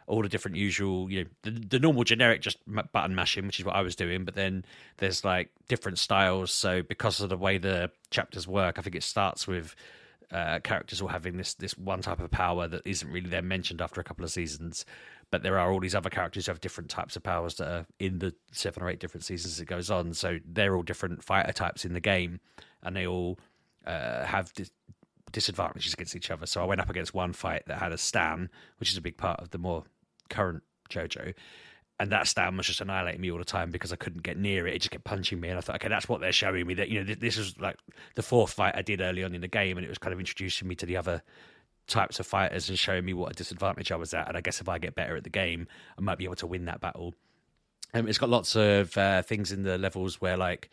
[0.08, 2.58] all the different usual, you know, the, the normal generic just
[2.92, 4.26] button mashing, which is what I was doing.
[4.26, 4.66] But then
[4.98, 6.52] there's like different styles.
[6.52, 9.76] So because of the way the chapters work, I think it starts with
[10.32, 13.82] uh, characters all having this this one type of power that isn't really then mentioned
[13.82, 14.86] after a couple of seasons.
[15.32, 17.86] But there are all these other characters who have different types of powers that are
[18.00, 20.14] in the seven or eight different seasons as it goes on.
[20.14, 22.40] So they're all different fighter types in the game,
[22.82, 23.38] and they all
[23.86, 24.72] uh, have dis-
[25.32, 26.46] disadvantages against each other.
[26.46, 29.18] So I went up against one fight that had a Stand, which is a big
[29.18, 29.84] part of the more
[30.30, 31.34] current JoJo.
[32.00, 34.66] And that Stand was just annihilating me all the time because I couldn't get near
[34.66, 34.74] it.
[34.74, 36.74] It just kept punching me, and I thought, okay, that's what they're showing me.
[36.74, 37.76] That you know, th- this is like
[38.16, 40.20] the fourth fight I did early on in the game, and it was kind of
[40.20, 41.22] introducing me to the other
[41.90, 44.28] types of fighters and showing me what a disadvantage I was at.
[44.28, 46.48] And I guess if I get better at the game, I might be able to
[46.48, 47.14] win that battle.
[47.94, 50.70] Um, it's got lots of uh, things in the levels where, like,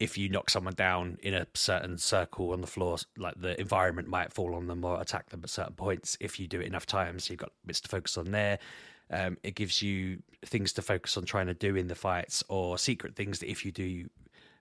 [0.00, 4.08] if you knock someone down in a certain circle on the floor, like the environment
[4.08, 6.16] might fall on them or attack them at certain points.
[6.20, 8.58] If you do it enough times, you've got bits to focus on there.
[9.10, 12.76] Um, it gives you things to focus on trying to do in the fights or
[12.78, 14.08] secret things that if you do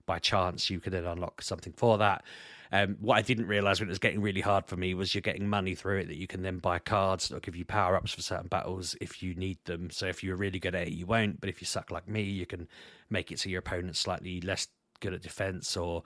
[0.05, 2.23] by chance, you can then unlock something for that.
[2.73, 5.21] Um, what I didn't realize when it was getting really hard for me was you're
[5.21, 7.95] getting money through it that you can then buy cards that will give you power
[7.95, 9.91] ups for certain battles if you need them.
[9.91, 11.39] So if you're really good at it, you won't.
[11.39, 12.67] But if you suck like me, you can
[13.11, 14.67] make it so your opponent's slightly less
[15.01, 16.01] good at defense or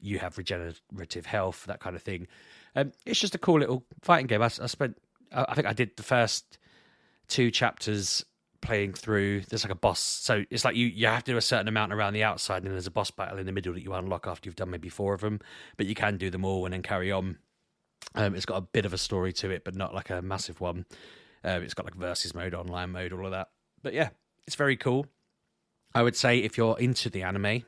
[0.00, 2.28] you have regenerative health, that kind of thing.
[2.76, 4.40] Um, it's just a cool little fighting game.
[4.40, 4.96] I, I spent,
[5.32, 6.58] I think I did the first
[7.26, 8.24] two chapters
[8.64, 9.42] playing through.
[9.42, 11.92] There's like a boss, so it's like you you have to do a certain amount
[11.92, 14.26] around the outside, and then there's a boss battle in the middle that you unlock
[14.26, 15.40] after you've done maybe four of them.
[15.76, 17.38] But you can do them all and then carry on.
[18.14, 20.60] Um, it's got a bit of a story to it, but not like a massive
[20.60, 20.86] one.
[21.44, 23.50] Um, it's got like versus mode, online mode, all of that.
[23.82, 24.10] But yeah,
[24.46, 25.06] it's very cool.
[25.94, 27.64] I would say if you're into the anime,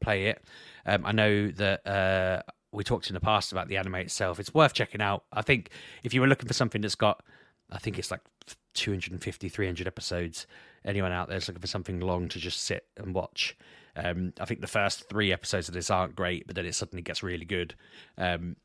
[0.00, 0.42] play it.
[0.84, 2.42] Um, I know that uh,
[2.72, 4.40] we talked in the past about the anime itself.
[4.40, 5.24] It's worth checking out.
[5.32, 5.70] I think
[6.02, 7.22] if you were looking for something that's got,
[7.70, 8.20] I think it's like
[8.74, 10.46] 250, 300 episodes.
[10.84, 13.56] Anyone out there's looking for something long to just sit and watch.
[13.94, 17.02] Um, I think the first three episodes of this aren't great, but then it suddenly
[17.02, 17.74] gets really good.
[18.16, 18.56] Um,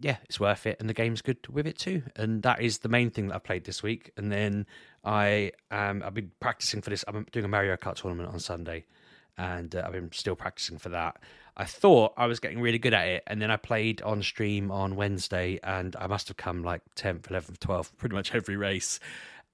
[0.00, 2.02] yeah, it's worth it, and the game's good with it too.
[2.16, 4.10] And that is the main thing that I've played this week.
[4.16, 4.66] And then
[5.04, 7.04] I I've been practicing for this.
[7.06, 8.84] I'm doing a Mario Kart tournament on Sunday,
[9.38, 11.20] and uh, I've been still practicing for that.
[11.56, 14.72] I thought I was getting really good at it, and then I played on stream
[14.72, 18.98] on Wednesday, and I must have come like 10th, 11th, 12th, pretty much every race.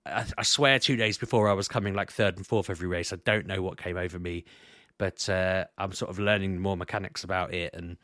[0.07, 3.13] I, I swear, two days before I was coming like third and fourth every race.
[3.13, 4.45] I don't know what came over me,
[4.99, 7.97] but uh, I'm sort of learning more mechanics about it and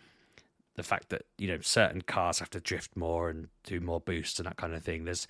[0.76, 4.38] the fact that you know certain cars have to drift more and do more boosts
[4.38, 5.04] and that kind of thing.
[5.04, 5.26] There's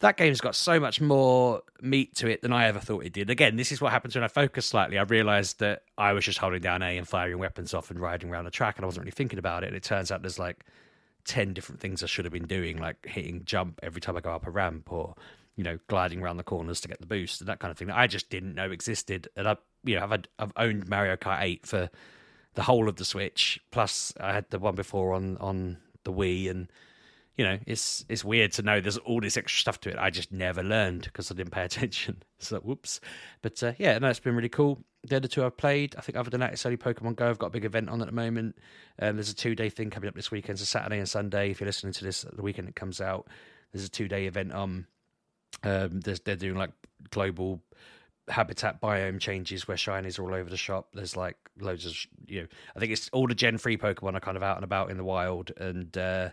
[0.00, 3.30] that game's got so much more meat to it than I ever thought it did.
[3.30, 4.96] Again, this is what happens when I focus slightly.
[4.96, 8.30] I realized that I was just holding down A and firing weapons off and riding
[8.30, 9.68] around the track, and I wasn't really thinking about it.
[9.68, 10.64] And it turns out there's like
[11.24, 14.30] ten different things I should have been doing, like hitting jump every time I go
[14.30, 15.14] up a ramp, or
[15.58, 17.88] you know, gliding around the corners to get the boost and that kind of thing
[17.88, 19.28] that I just didn't know existed.
[19.36, 21.90] And I, you know, I've I've owned Mario Kart 8 for
[22.54, 23.60] the whole of the Switch.
[23.72, 26.68] Plus, I had the one before on on the Wii, and
[27.36, 29.96] you know, it's it's weird to know there's all this extra stuff to it.
[29.98, 32.22] I just never learned because I didn't pay attention.
[32.38, 33.00] So whoops.
[33.42, 34.84] But uh, yeah, no, it's been really cool.
[35.02, 35.96] The other two I've played.
[35.98, 37.30] I think other than that, it's only Pokemon Go.
[37.30, 38.56] I've got a big event on at the moment.
[39.02, 40.60] Um, there's a two day thing coming up this weekend.
[40.60, 41.50] It's So Saturday and Sunday.
[41.50, 43.26] If you're listening to this, the weekend it comes out.
[43.72, 44.86] There's a two day event on.
[45.62, 46.70] Um, there's, they're doing like
[47.10, 47.62] global
[48.28, 50.88] habitat biome changes where shinies are all over the shop.
[50.94, 52.48] There's like loads of you know.
[52.76, 54.96] I think it's all the Gen three Pokemon are kind of out and about in
[54.96, 56.30] the wild, and uh,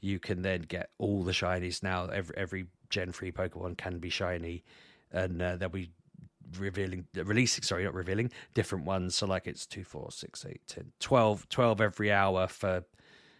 [0.00, 2.06] you can then get all the shinies now.
[2.06, 4.64] Every every Gen three Pokemon can be shiny,
[5.12, 5.90] and uh, they'll be
[6.58, 10.92] revealing releasing sorry not revealing different ones so like it's 2 4 6 8 10
[11.00, 12.84] 12 12 every hour for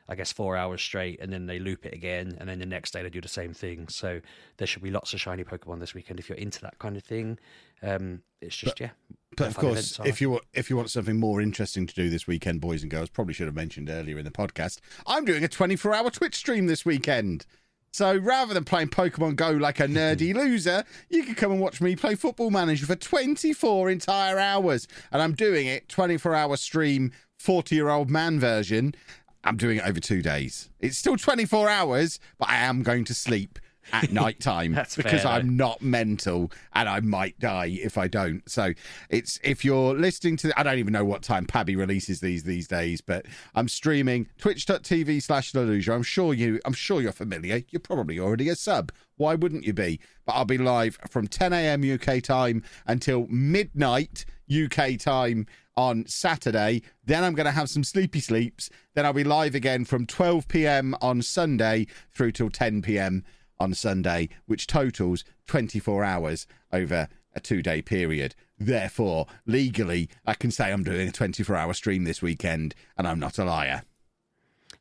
[0.08, 2.92] I guess four hours straight, and then they loop it again, and then the next
[2.92, 3.88] day they do the same thing.
[3.88, 4.20] So
[4.58, 7.04] there should be lots of shiny Pokemon this weekend if you're into that kind of
[7.04, 7.38] thing.
[7.82, 8.90] Um, it's just yeah.
[9.36, 12.60] But of course, if you if you want something more interesting to do this weekend,
[12.60, 14.80] boys and girls, probably should have mentioned earlier in the podcast.
[15.06, 17.46] I'm doing a 24 hour Twitch stream this weekend.
[17.94, 21.80] So rather than playing Pokemon Go like a nerdy loser, you can come and watch
[21.80, 24.88] me play Football Manager for 24 entire hours.
[25.12, 28.96] And I'm doing it 24 hour stream, 40 year old man version.
[29.44, 30.70] I'm doing it over two days.
[30.80, 33.58] It's still 24 hours, but I am going to sleep
[33.92, 38.08] at night time That's because fair, I'm not mental and I might die if I
[38.08, 38.48] don't.
[38.48, 38.72] So
[39.10, 42.68] it's if you're listening to, I don't even know what time Pabby releases these these
[42.68, 45.94] days, but I'm streaming twitch.tv slash Lollujo.
[45.94, 47.62] I'm sure you, I'm sure you're familiar.
[47.70, 48.92] You're probably already a sub.
[49.16, 50.00] Why wouldn't you be?
[50.26, 51.82] But I'll be live from 10 a.m.
[51.84, 56.82] UK time until midnight UK time on Saturday.
[57.04, 58.70] Then I'm going to have some sleepy sleeps.
[58.94, 60.94] Then I'll be live again from 12 p.m.
[61.00, 63.24] on Sunday through till 10 p.m.
[63.58, 68.34] on Sunday, which totals 24 hours over a two day period.
[68.58, 73.18] Therefore, legally, I can say I'm doing a 24 hour stream this weekend and I'm
[73.18, 73.82] not a liar.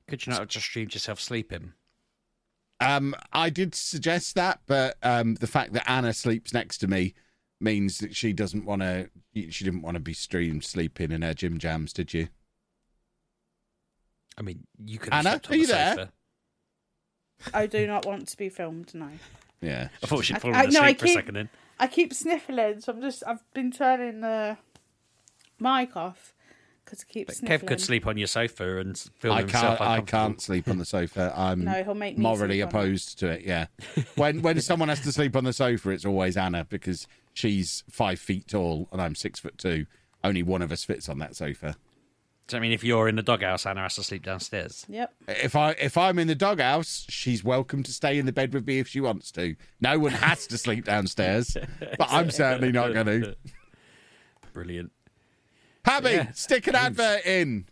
[0.08, 1.74] Could you not have just streamed yourself sleeping?
[2.80, 7.14] Um, I did suggest that, but um, the fact that Anna sleeps next to me
[7.62, 9.10] means that she doesn't want to.
[9.34, 12.28] She didn't want to be streamed sleeping in her gym jams, did you?
[14.38, 15.96] I mean, you could have Anna, slept on are you the there?
[15.96, 16.12] sofa.
[17.54, 18.94] I do not want to be filmed.
[18.94, 19.10] No.
[19.62, 19.90] Yeah.
[20.04, 21.50] I thought she'd I- fallen I- asleep no, I for a second then.
[21.80, 23.24] I keep sniffling, so I'm just.
[23.26, 24.58] I've been turning the
[25.60, 26.34] mic off
[26.86, 27.60] because I keep But sniffling.
[27.62, 29.90] Kev could sleep on your sofa and feel I himself can't.
[29.90, 31.34] I can't sleep on the sofa.
[31.38, 32.84] I'm No, he'll make me morally sleep on it.
[32.86, 33.42] opposed to it.
[33.44, 33.66] Yeah.
[34.16, 38.20] When when someone has to sleep on the sofa, it's always Anna because she's five
[38.20, 39.86] feet tall and I'm six foot two.
[40.24, 41.76] Only one of us fits on that sofa.
[42.48, 44.86] Does that mean if you're in the doghouse, Anna has to sleep downstairs?
[44.90, 45.14] Yep.
[45.30, 48.68] If I if I'm in the doghouse, she's welcome to stay in the bed with
[48.68, 49.56] me if she wants to.
[49.80, 51.56] No one has to sleep downstairs,
[51.98, 53.36] but I'm certainly not going to.
[54.52, 54.92] Brilliant.
[55.84, 56.32] Pabby, Yeah.
[56.34, 57.66] stick an advert in.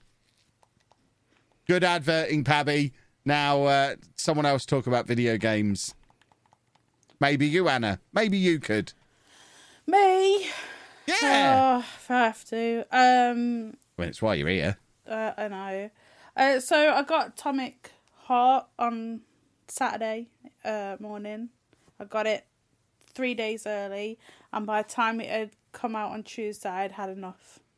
[1.67, 2.93] Good adverting, Pabby.
[3.23, 5.93] Now, uh, someone else talk about video games.
[7.19, 7.99] Maybe you, Anna.
[8.13, 8.93] Maybe you could.
[9.86, 10.47] Me.
[11.07, 11.81] Yeah.
[11.84, 12.86] Oh, if I have to.
[12.91, 13.77] Um.
[14.01, 14.77] Well, it's why you're here.
[15.07, 15.89] Uh, I know.
[16.35, 17.91] Uh, so I got Atomic
[18.23, 19.21] Heart on
[19.67, 20.27] Saturday
[20.65, 21.49] uh, morning.
[21.99, 22.45] I got it
[23.13, 24.17] three days early,
[24.51, 27.59] and by the time it had come out on Tuesday, I'd had enough.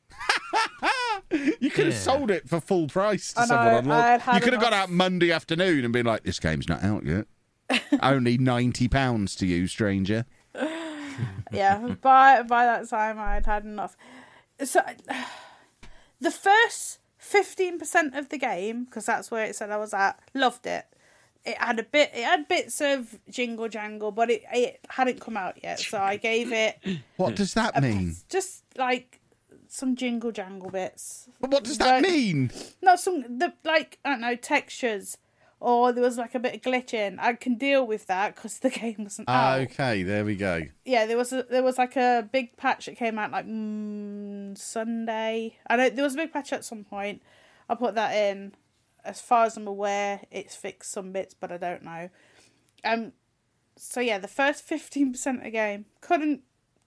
[1.60, 2.00] You could have Yeah.
[2.00, 4.22] sold it for full price to I know, someone on I had launch.
[4.24, 7.04] had You could have got out Monday afternoon and been like, "This game's not out
[7.06, 7.26] yet.
[8.04, 10.26] Only ninety pounds to you, stranger."
[11.52, 13.96] yeah, by by that time I'd had enough.
[14.64, 14.82] So
[16.24, 20.20] the first fifteen percent of the game, because that's where it said I was at,
[20.34, 20.86] loved it.
[21.46, 25.36] It had a bit, it had bits of jingle jangle, but it it hadn't come
[25.38, 26.80] out yet, so I gave it
[27.18, 28.16] What does that mean?
[28.30, 29.20] just like
[29.68, 31.28] some jingle jangle bits.
[31.42, 32.52] But what does that Like- mean?
[32.82, 35.18] Not some the like I don't know textures.
[35.64, 37.16] Or there was like a bit of glitching.
[37.20, 39.62] I can deal with that because the game wasn't out.
[39.62, 40.64] Okay, there we go.
[40.84, 44.58] yeah, there was a, there was like a big patch that came out like mm,
[44.58, 45.56] Sunday.
[45.66, 47.22] I know there was a big patch at some point.
[47.70, 48.52] I put that in.
[49.06, 52.10] As far as I'm aware, it's fixed some bits, but I don't know.
[52.84, 53.14] Um,
[53.78, 56.42] so yeah, the first fifteen percent of the game couldn't.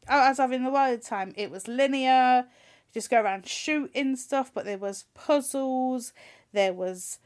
[0.07, 2.45] As I've in the wild time, it was linear.
[2.89, 6.13] You just go around shooting stuff, but there was puzzles.
[6.53, 7.21] There was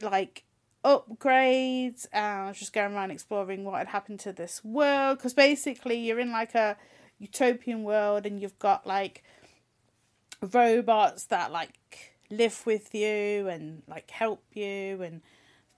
[0.00, 0.44] like
[0.86, 2.06] upgrades.
[2.12, 5.98] And I was just going around exploring what had happened to this world because basically
[5.98, 6.76] you're in like a
[7.18, 9.24] utopian world and you've got like
[10.40, 15.22] robots that like live with you and like help you and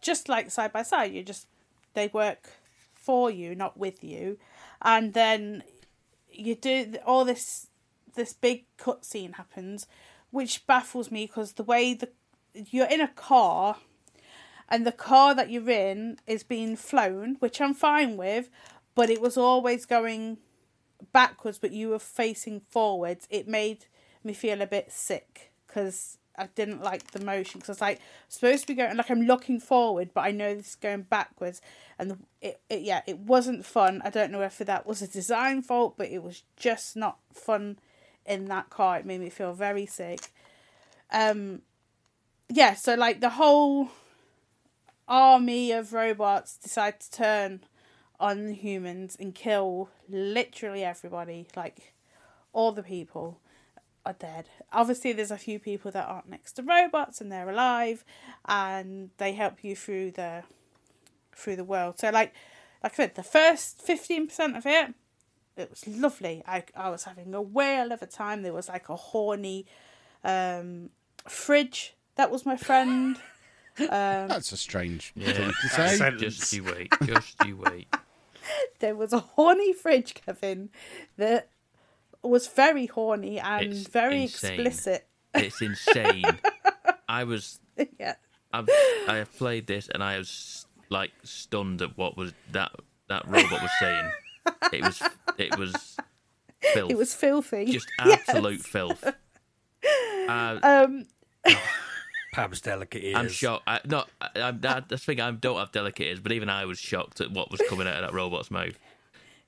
[0.03, 1.13] just like side by side.
[1.13, 1.47] You just
[1.95, 2.51] they work
[2.95, 4.39] for you not with you.
[4.83, 5.63] And then
[6.31, 7.69] you do all this
[8.15, 9.87] this big cutscene happens
[10.31, 12.11] which baffles me because the way the
[12.53, 13.77] you're in a car
[14.69, 18.51] and the car that you're in is being flown, which I'm fine with,
[18.95, 20.39] but it was always going
[21.13, 23.27] backwards, but you were facing forwards.
[23.31, 23.87] It made
[24.23, 27.61] me feel a bit sick because I didn't like the motion.
[27.61, 30.55] Because I was like supposed to be going like I'm looking forward, but I know
[30.55, 31.61] this is going backwards,
[31.99, 34.03] and it, it yeah, it wasn't fun.
[34.05, 37.79] I don't know if that was a design fault, but it was just not fun
[38.27, 38.99] in that car.
[38.99, 40.33] It made me feel very sick.
[41.11, 41.63] Um,
[42.49, 43.91] yeah, so like the whole
[45.09, 47.61] army of robots decide to turn
[48.21, 51.49] on humans and kill literally everybody.
[51.57, 51.95] Like
[52.53, 53.41] all the people
[54.05, 54.49] are dead.
[54.73, 58.05] Obviously, there's a few people that aren't next to robots and they're alive,
[58.47, 60.45] and they help you through the
[61.35, 61.99] through the world.
[61.99, 62.35] So like
[62.83, 64.95] like I said, the first fifteen percent of it,
[65.57, 66.43] it was lovely.
[66.47, 68.43] I I was having a whale of a time.
[68.43, 69.67] There was like a horny
[70.25, 70.91] um,
[71.27, 73.17] fridge that was my friend.
[73.79, 75.33] That's a strange Yeah.
[75.33, 75.97] thing to say.
[75.97, 76.37] Sentence.
[76.39, 76.93] Just you wait.
[77.05, 77.89] Just you wait.
[78.81, 80.71] there was a horny fridge, Kevin,
[81.17, 81.49] that
[82.23, 84.53] was very horny and It's very insane.
[84.61, 85.07] explicit.
[85.35, 86.25] It's insane.
[87.09, 87.61] I was.
[87.99, 88.15] yeah.
[88.53, 88.69] I've,
[89.07, 92.73] I have played this and I was like stunned at what was that
[93.09, 94.11] that robot was saying.
[94.73, 95.03] It was
[95.37, 95.97] it was
[96.75, 96.91] filth.
[96.91, 97.67] It was filthy.
[97.67, 98.23] just Yes.
[98.29, 99.05] absolute filth.
[99.07, 101.05] Uh, Um,
[102.39, 103.17] Pab's delicate ears.
[103.17, 103.65] I'm shocked.
[103.67, 105.21] I, no, I, I'm, that, that's the thing.
[105.21, 107.97] I don't have delicate ears, but even I was shocked at what was coming out
[107.97, 108.79] of that robot's mouth.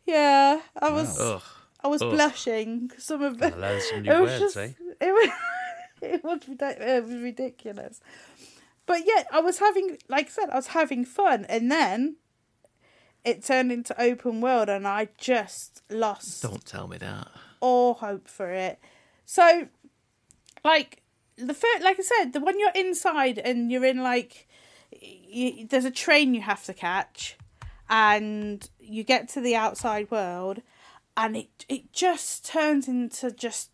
[0.07, 1.18] yeah, I was.
[1.20, 1.43] Ugh.
[1.82, 2.11] I was Ugh.
[2.11, 2.91] blushing.
[2.99, 3.57] Some of it.
[3.59, 4.70] learn some new it words, just, eh?
[5.01, 5.30] It was.
[6.03, 8.01] It was, it was ridiculous.
[8.86, 12.16] But yet, I was having, like I said, I was having fun, and then
[13.24, 17.28] it turned into open world, and I just lost Don't tell me that.
[17.61, 18.80] all hope for it.
[19.26, 19.68] So,
[20.64, 21.03] like
[21.47, 24.49] the first, like I said, the one you're inside and you're in like,
[24.93, 27.36] you, there's a train you have to catch,
[27.88, 30.62] and you get to the outside world,
[31.16, 33.70] and it it just turns into just,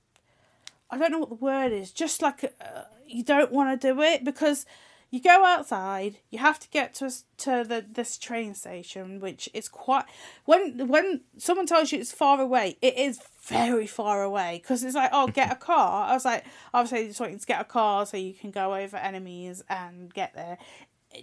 [0.91, 4.01] I don't know what the word is, just like uh, you don't want to do
[4.03, 4.67] it because.
[5.11, 6.19] You go outside.
[6.31, 10.05] You have to get to to the this train station, which is quite.
[10.45, 14.97] When when someone tells you it's far away, it is very far away because it's
[14.97, 16.09] like, oh, get a car.
[16.09, 16.45] I was like,
[16.75, 20.35] obviously, just wanting to get a car so you can go over enemies and get
[20.35, 20.59] there.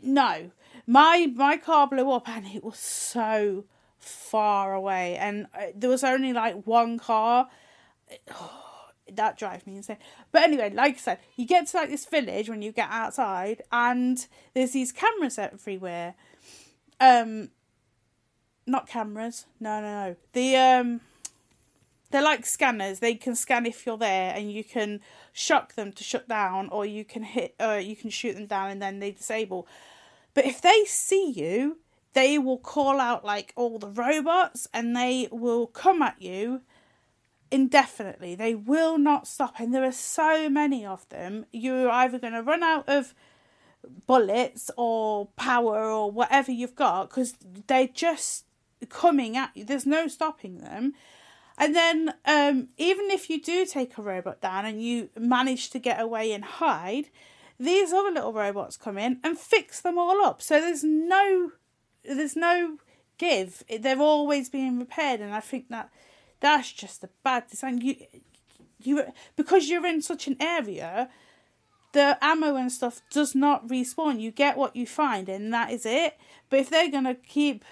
[0.02, 0.52] No,
[0.88, 3.66] my my car blew up and it was so
[4.00, 7.50] far away, and uh, there was only like one car
[9.12, 9.97] that drives me insane.
[10.32, 13.62] But anyway, like I said, you get to like this village when you get outside,
[13.72, 16.16] and there's these cameras everywhere.
[16.99, 17.49] Um,
[18.66, 19.45] not cameras.
[19.60, 20.16] No, no, no.
[20.34, 21.01] The um,
[22.12, 22.99] they're like scanners.
[22.99, 25.01] They can scan if you're there, and you can
[25.32, 28.70] shock them to shut down, or you can hit, uh, you can shoot them down,
[28.70, 29.68] and then they disable.
[30.34, 31.80] But if they see you,
[32.14, 36.62] they will call out like all the robots, and they will come at you
[37.54, 38.34] indefinitely.
[38.34, 41.45] They will not stop, and there are so many of them.
[41.54, 43.14] You're either going to run out of
[44.08, 47.36] bullets or power or whatever you've got because
[47.68, 48.45] they're just
[48.89, 49.64] coming at you.
[49.64, 50.93] There's no stopping them.
[51.56, 55.80] And then, um, even if you do take a robot down and you manage to
[55.80, 57.12] get away and hide,
[57.60, 60.41] these other little robots come in and fix them all up.
[60.41, 61.51] So there's no,
[62.04, 62.78] there's no
[63.20, 63.64] give.
[63.80, 65.91] They're always being repaired, and I think that
[66.44, 67.80] that's just a bad design.
[67.80, 67.96] You,
[68.82, 69.06] you
[69.38, 71.10] because you're in such an area,
[71.94, 74.20] the ammo and stuff does not respawn.
[74.20, 76.18] You get what you find, and that is it.
[76.50, 77.64] But if they're gonna keep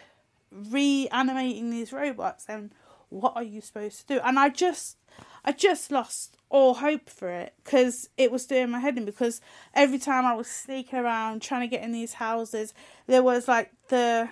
[0.52, 2.72] reanimating these robots, then
[3.10, 4.22] what are you supposed to do?
[4.24, 4.96] And I just,
[5.44, 9.04] I just lost all hope for it because it was doing my head in.
[9.04, 9.42] Because
[9.74, 12.74] every time I was sneaking around trying to get in these houses,
[13.08, 14.30] there was like the,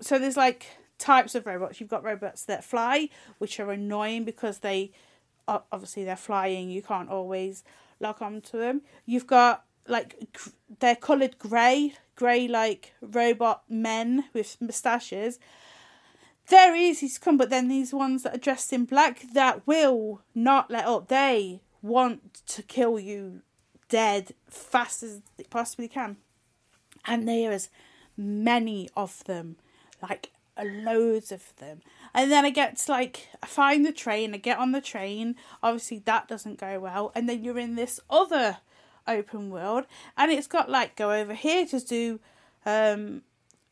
[0.00, 0.68] so there's like
[0.98, 1.80] types of robots.
[1.80, 4.92] You've got robots that fly, which are annoying because they,
[5.48, 6.70] obviously they're flying.
[6.70, 7.64] You can't always
[8.00, 8.82] lock onto them.
[9.06, 10.38] You've got like
[10.80, 15.38] they're coloured grey, grey like robot men with moustaches.
[16.48, 20.20] They're easy to come, but then these ones that are dressed in black that will
[20.34, 21.08] not let up.
[21.08, 23.40] They want to kill you
[23.88, 26.16] dead fast as they possibly can.
[27.06, 27.70] And there's
[28.16, 29.56] many of them,
[30.02, 30.30] like
[30.62, 31.80] loads of them.
[32.12, 35.36] And then I get to like I find the train, I get on the train.
[35.62, 38.58] Obviously that doesn't go well, and then you're in this other
[39.06, 39.84] open world,
[40.16, 42.20] and it's got like go over here to do
[42.64, 43.22] um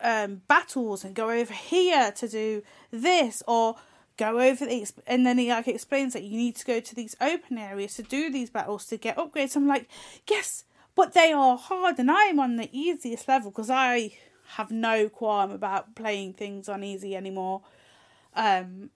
[0.00, 3.76] um battles, and go over here to do this, or
[4.16, 7.16] go over these, and then he like explains that you need to go to these
[7.20, 9.56] open areas to do these battles to get upgrades.
[9.56, 9.88] I'm like,
[10.28, 10.64] yes,
[10.94, 14.12] but they are hard, and I am on the easiest level because I
[14.56, 17.62] have no qualm about playing things on easy anymore.
[18.34, 18.90] Um,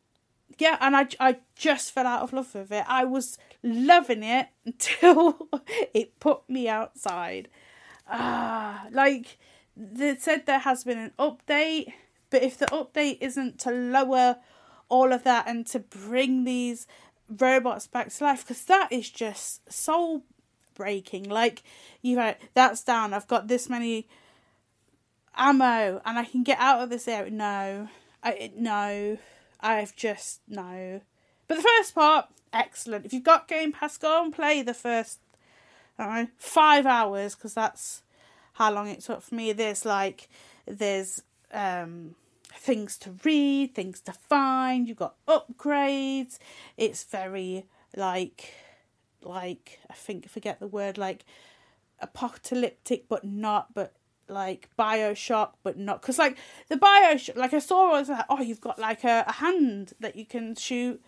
[0.59, 2.85] yeah, and I, I just fell out of love with it.
[2.89, 5.49] I was loving it until
[5.93, 7.49] it put me outside.
[8.09, 9.39] Ah, like
[9.77, 11.93] they said, there has been an update,
[12.31, 14.37] but if the update isn't to lower
[14.89, 16.87] all of that and to bring these
[17.29, 20.23] robots back to life, because that is just soul
[20.75, 21.29] breaking.
[21.29, 21.63] Like
[22.03, 23.13] you know, that's down.
[23.13, 24.07] I've got this many
[25.37, 27.31] ammo and I can get out of this area.
[27.31, 27.89] No,
[28.23, 29.19] I no,
[29.61, 31.01] I've just no.
[31.49, 33.07] But the first part, excellent.
[33.07, 35.21] If you've got Game Pass, go and play the first,
[35.99, 38.03] know, five hours because that's
[38.55, 39.53] how long it took for me.
[39.53, 40.29] There's like,
[40.67, 41.23] there's
[41.53, 42.15] um
[42.53, 44.89] things to read, things to find.
[44.89, 46.39] You've got upgrades.
[46.77, 48.53] It's very like,
[49.23, 51.25] like I think forget the word like
[52.01, 53.93] apocalyptic, but not, but
[54.29, 56.37] like Bioshock, but not because like
[56.69, 60.17] the Bioshock, like I saw, was like, oh, you've got like a, a hand that
[60.17, 61.03] you can shoot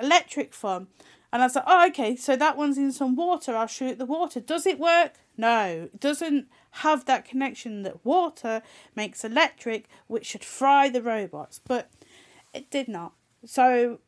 [0.00, 0.88] electric from,
[1.32, 3.56] and I was like, oh, okay, so that one's in some water.
[3.56, 4.40] I'll shoot the water.
[4.40, 5.14] Does it work?
[5.36, 8.62] No, it doesn't have that connection that water
[8.94, 11.90] makes electric, which should fry the robots, but
[12.54, 13.12] it did not.
[13.44, 14.00] So,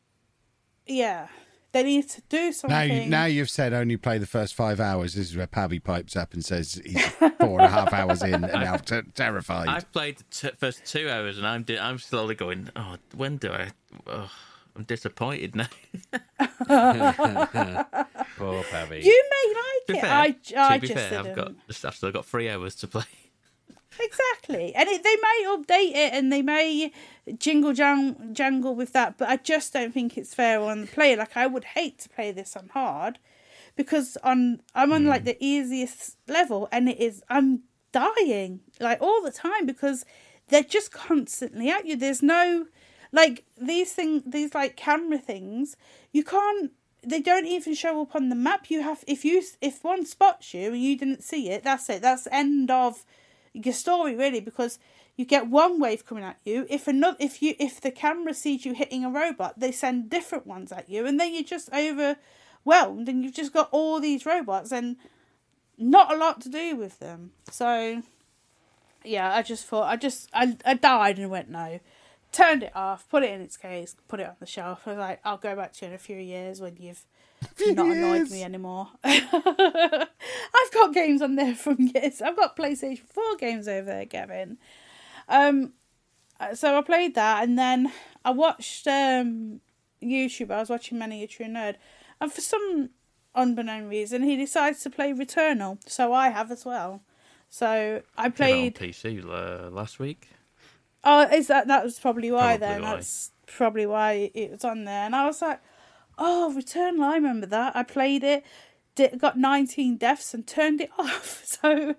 [0.87, 1.27] yeah,
[1.71, 2.91] they need to do Now, something.
[3.03, 5.13] you, now you've said only play the first five hours.
[5.13, 7.05] This is where Pabby pipes up and says he's
[7.39, 9.67] four and a half hours in and now ter- terrified.
[9.67, 12.69] I've played the t- first two hours and I'm di- I'm slowly going.
[12.75, 13.69] Oh, when do I?
[14.07, 14.31] Oh,
[14.75, 15.67] I'm disappointed now.
[18.37, 19.01] Poor Pabby.
[19.03, 20.01] you may like be it.
[20.01, 21.35] fair, I, I to be just fair, I've didn't.
[21.67, 23.03] got I've still got three hours to play.
[23.99, 26.91] Exactly, and it, they may update it and they may
[27.37, 31.17] jingle jang, jangle with that, but I just don't think it's fair on the player.
[31.17, 33.19] Like I would hate to play this on hard
[33.75, 35.25] because on I'm on like mm.
[35.25, 40.05] the easiest level and it is I'm dying like all the time because
[40.47, 41.95] they're just constantly at you.
[41.97, 42.67] There's no
[43.11, 45.75] like these thing these like camera things
[46.11, 46.71] you can't
[47.01, 50.53] they don't even show up on the map you have if you if one spots
[50.53, 53.05] you and you didn't see it that's it that's end of
[53.53, 54.79] your story really because
[55.15, 56.65] you get one wave coming at you.
[56.69, 60.47] If another if you if the camera sees you hitting a robot they send different
[60.47, 64.71] ones at you and then you're just overwhelmed and you've just got all these robots
[64.71, 64.97] and
[65.77, 67.31] not a lot to do with them.
[67.51, 68.03] So
[69.05, 71.79] yeah i just thought i just i, I died and went no.
[72.31, 74.83] Turned it off put it in its case put it on the shelf.
[74.85, 77.05] I was like i'll go back to you in a few years when you've
[77.67, 78.89] not annoyed me anymore.
[79.03, 82.21] I've got games on there from years.
[82.21, 84.57] I've got PlayStation 4 games over there, Gavin.
[85.27, 85.73] Um,
[86.39, 87.91] uh, so I played that and then
[88.25, 89.61] I watched um,
[90.01, 90.51] YouTube.
[90.51, 91.75] I was watching Many a True Nerd.
[92.21, 92.89] And for some
[93.35, 95.77] unbeknown reason, he decides to play Returnal.
[95.87, 97.01] So I have as well.
[97.49, 98.81] So I Played played.
[98.81, 100.29] on PC uh, last week.
[101.03, 102.81] Oh, is that that was probably why Probably then?
[102.83, 102.95] why.
[102.95, 105.05] That's probably why it was on there.
[105.05, 105.59] And I was like,
[106.19, 107.75] oh, Returnal, I remember that.
[107.75, 108.45] I played it,
[108.95, 111.43] did, got 19 deaths and turned it off.
[111.45, 111.95] So,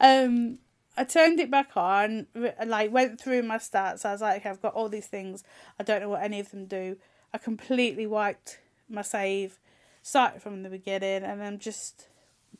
[0.00, 0.58] um,
[0.96, 2.26] I turned it back on,
[2.64, 4.04] like went through my stats.
[4.04, 5.42] I was like, okay, I've got all these things.
[5.80, 6.96] I don't know what any of them do.
[7.32, 9.58] I completely wiped my save,
[10.02, 12.06] started from the beginning, and I'm just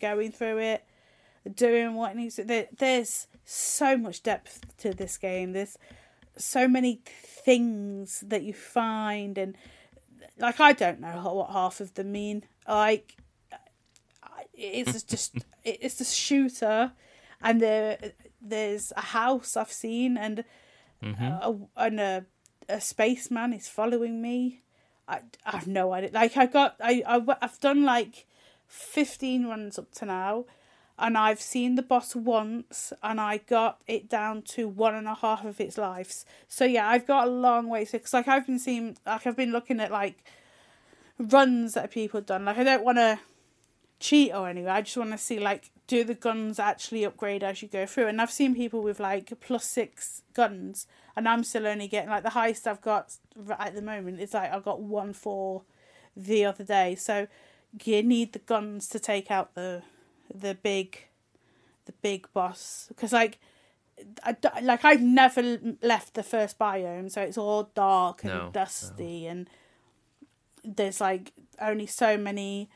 [0.00, 0.84] going through it,
[1.54, 2.44] doing what needs to.
[2.44, 5.52] There, there's so much depth to this game.
[5.52, 5.76] There's
[6.36, 9.56] so many things that you find, and
[10.38, 12.44] like I don't know what half of them mean.
[12.68, 13.16] Like
[14.52, 16.92] it's just it's a shooter,
[17.42, 17.98] and there
[18.40, 20.44] there's a house I've seen, and
[21.02, 21.22] mm-hmm.
[21.22, 22.26] a, and a
[22.68, 24.62] a spaceman is following me.
[25.06, 26.10] I, I have no idea.
[26.12, 28.26] Like I got I, I I've done like
[28.66, 30.46] fifteen runs up to now,
[30.98, 35.14] and I've seen the boss once, and I got it down to one and a
[35.14, 36.24] half of its lives.
[36.48, 39.36] So yeah, I've got a long way to because like I've been seeing like I've
[39.36, 40.24] been looking at like
[41.18, 42.44] runs that people have done.
[42.44, 43.18] Like I don't want to
[43.98, 44.68] cheat or anything.
[44.68, 48.06] I just want to see like do the guns actually upgrade as you go through.
[48.06, 50.86] And I've seen people with like plus six guns,
[51.16, 53.16] and I'm still only getting like the highest I've got
[53.58, 55.62] at the moment is like I got one four
[56.16, 56.94] the other day.
[56.94, 57.26] So
[57.82, 59.82] you need the guns to take out the
[60.32, 61.06] the big
[61.86, 63.38] the big boss because like.
[64.24, 68.50] I, like I've never left the first biome, so it's all dark and No, no.
[68.50, 69.48] dusty, and
[70.64, 72.68] there's like only so many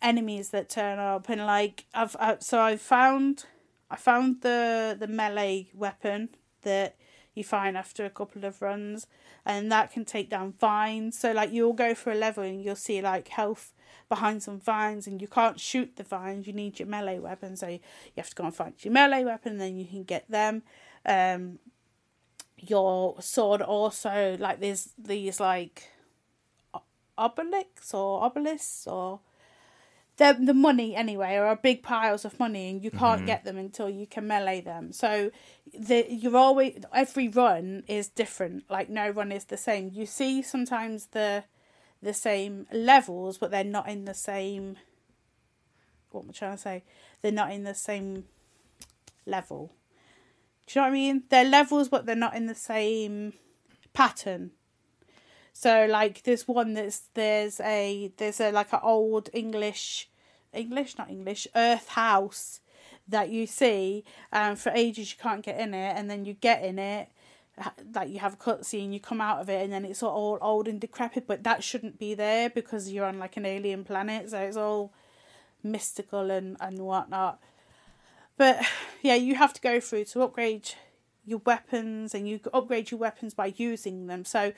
[0.00, 3.44] enemies that turn up, and like I've uh, so I found
[3.90, 6.30] I found the the melee weapon
[6.62, 6.96] that
[7.34, 9.06] you find after a couple of runs,
[9.44, 11.18] and that can take down vines.
[11.18, 13.74] So like you'll go for a level and you'll see like health
[14.14, 16.46] behind some vines, and you can't shoot the vines.
[16.46, 17.80] You need your melee weapon, so you
[18.18, 20.62] have to go and find your melee weapon, and then you can get them.
[21.06, 21.58] Um,
[22.58, 25.88] your sword also like there's these like
[27.18, 29.20] obelisks or obelisks or
[30.18, 33.88] the the money anyway are big piles of money and you can't get them until
[33.90, 35.30] you can melee them so
[35.76, 40.40] the you're always every run is different like no run is the same you see
[40.40, 41.42] sometimes the
[42.02, 44.76] the same levels but they're not in the same
[46.12, 46.82] what am i trying to say?
[47.20, 48.24] They're not in the same
[49.26, 49.72] level.
[50.66, 51.22] Do you know what i mean?
[51.28, 53.34] They're levels but they're not in the same
[53.92, 54.52] pattern.
[55.52, 60.08] So like there's one that's there's a there's a like an old English
[60.52, 62.60] English not English Earth house
[63.08, 66.62] that you see and for ages you can't get in it and then you get
[66.64, 67.08] in it
[67.94, 70.66] like you have a cutscene you come out of it and then it's all old
[70.66, 74.38] and decrepit but that shouldn't be there because you're on like an alien planet so
[74.38, 74.92] it's all
[75.62, 77.38] mystical and and whatnot.
[78.36, 78.64] But
[79.02, 80.70] yeah you have to go through to upgrade
[81.24, 84.24] your weapons and you upgrade your weapons by using them.
[84.24, 84.52] So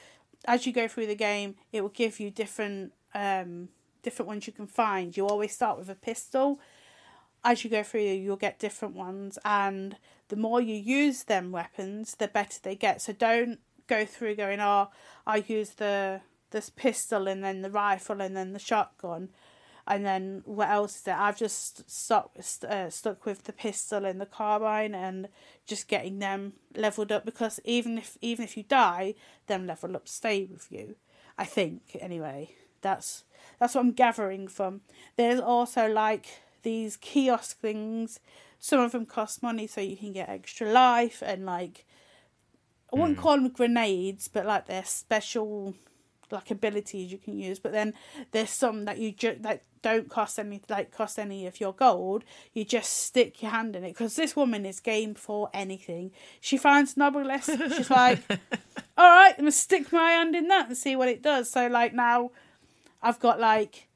[0.47, 3.68] as you go through the game it will give you different um
[4.05, 5.16] different ones you can find.
[5.16, 6.61] You always start with a pistol.
[7.42, 9.97] As you go through, you'll get different ones, and
[10.35, 13.01] the more you use them weapons, the better they get.
[13.01, 14.91] So don't go through going, oh,
[15.24, 19.28] I use the this pistol and then the rifle and then the shotgun,
[19.87, 21.16] and then what else is there?
[21.16, 22.32] I've just stuck
[22.68, 25.28] uh, stuck with the pistol and the carbine and
[25.66, 29.14] just getting them leveled up because even if even if you die,
[29.47, 30.97] them level up stay with you.
[31.39, 32.57] I think anyway.
[32.80, 33.22] That's
[33.61, 34.80] that's what I'm gathering from.
[35.16, 36.26] There's also like
[36.65, 38.19] these kiosk things.
[38.59, 41.85] Some of them cost money, so you can get extra life and like
[42.93, 43.23] I wouldn't hmm.
[43.23, 45.75] call them grenades, but like they're special
[46.31, 47.59] like abilities you can use.
[47.59, 47.95] But then
[48.33, 52.25] there's some that you ju- that don't cost any like cost any of your gold.
[52.53, 56.12] You just stick your hand in it because this woman is game for anything.
[56.41, 57.77] She finds Nobilis.
[57.77, 58.23] She's like,
[58.99, 61.51] all right, I'm gonna stick my hand in that and see what it does.
[61.51, 62.31] So like now,
[63.03, 63.89] I've got like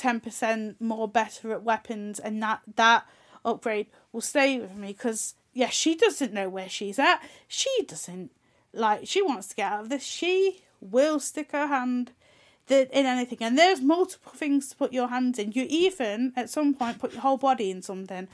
[0.00, 3.06] ten percent more better at weapons, and that that
[3.44, 7.22] upgrade will stay with me because yeah, she doesn't know where she's at.
[7.48, 8.30] She doesn't
[8.72, 10.02] like she wants to get out of this.
[10.04, 12.12] She will stick her hand
[12.68, 15.52] in anything, and there's multiple things to put your hands in.
[15.52, 18.28] You even at some point put your whole body in something.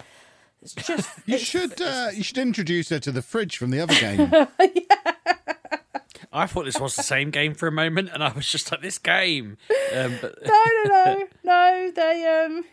[0.62, 3.80] It's just You it's- should uh, you should introduce her to the fridge from the
[3.80, 4.30] other game.
[6.37, 8.82] I thought this was the same game for a moment, and I was just like,
[8.82, 9.57] this game.
[9.95, 11.93] Um, but no, no, no, no.
[11.95, 12.64] They um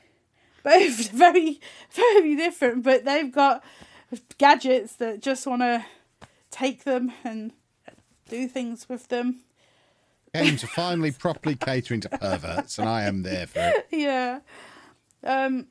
[0.63, 1.59] both very,
[1.91, 3.63] very different, but they've got
[4.37, 5.85] gadgets that just want to
[6.51, 7.53] take them and
[8.29, 9.41] do things with them.
[10.33, 13.87] Games are finally properly catering to perverts, and I am there for it.
[13.91, 14.39] Yeah.
[15.23, 15.67] Um.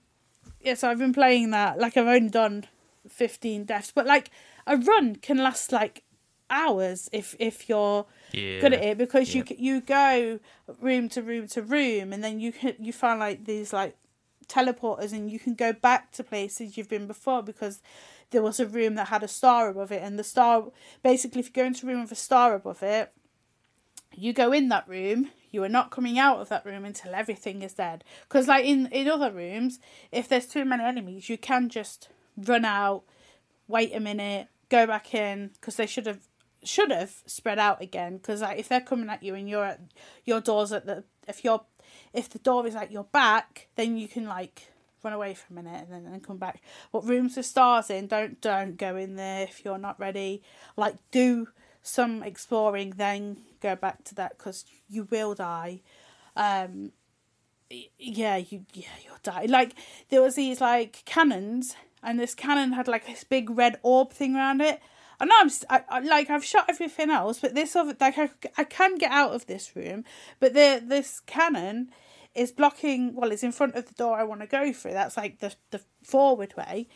[0.61, 0.75] Yeah.
[0.75, 1.79] So I've been playing that.
[1.79, 2.67] Like I've only done
[3.09, 4.31] fifteen deaths, but like
[4.67, 6.05] a run can last like
[6.53, 8.61] hours if if you're Yeah.
[8.61, 9.51] good at it because Yep.
[9.51, 10.39] you you go
[10.81, 13.97] room to room to room and then you can you find like these like
[14.49, 17.81] teleporters and you can go back to places you've been before because
[18.31, 20.71] there was a room that had a star above it and the star
[21.03, 23.13] basically if you go into a room with a star above it
[24.15, 27.63] you go in that room you are not coming out of that room until everything
[27.63, 29.79] is dead because like in in other rooms
[30.11, 33.03] if there's too many enemies you can just run out
[33.69, 36.21] wait a minute go back in because they should have
[36.65, 39.81] should have spread out again because like if they're coming at you and you're at
[40.25, 41.65] your doors at the if you're
[42.13, 45.55] if the door is at your back then you can like run away for a
[45.55, 46.63] minute and then, then come back.
[46.93, 50.43] But rooms with stars in don't don't go in there if you're not ready.
[50.77, 51.49] Like do
[51.83, 55.81] some exploring then go back to that because you will die.
[56.37, 56.93] Um
[57.99, 59.47] yeah you yeah you'll die.
[59.47, 59.75] Like
[60.11, 64.37] there was these like cannons and this cannon had like this big red orb thing
[64.37, 64.81] around it
[65.23, 68.29] I know I'm I, I- like I've shot everything else, but this other like I,
[68.59, 70.05] I can get out of this room,
[70.41, 71.91] but the this cannon
[72.35, 73.15] is blocking.
[73.15, 74.95] Well, it's in front of the door I want to go through.
[74.95, 76.89] That's like the the forward way,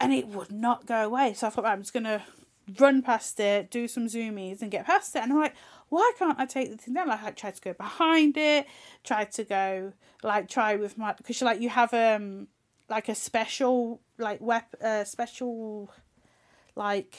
[0.00, 1.34] and it would not go away.
[1.34, 2.22] So I thought I'm just gonna
[2.78, 5.22] run past it, do some zoomies, and get past it.
[5.22, 5.54] And I'm like,
[5.90, 7.08] why can't I take the thing down?
[7.08, 8.66] Like I tried to go behind it,
[9.04, 9.92] tried to go
[10.22, 12.48] like try with my because like you have um
[12.88, 15.90] like a special like wep uh, special
[16.74, 17.14] like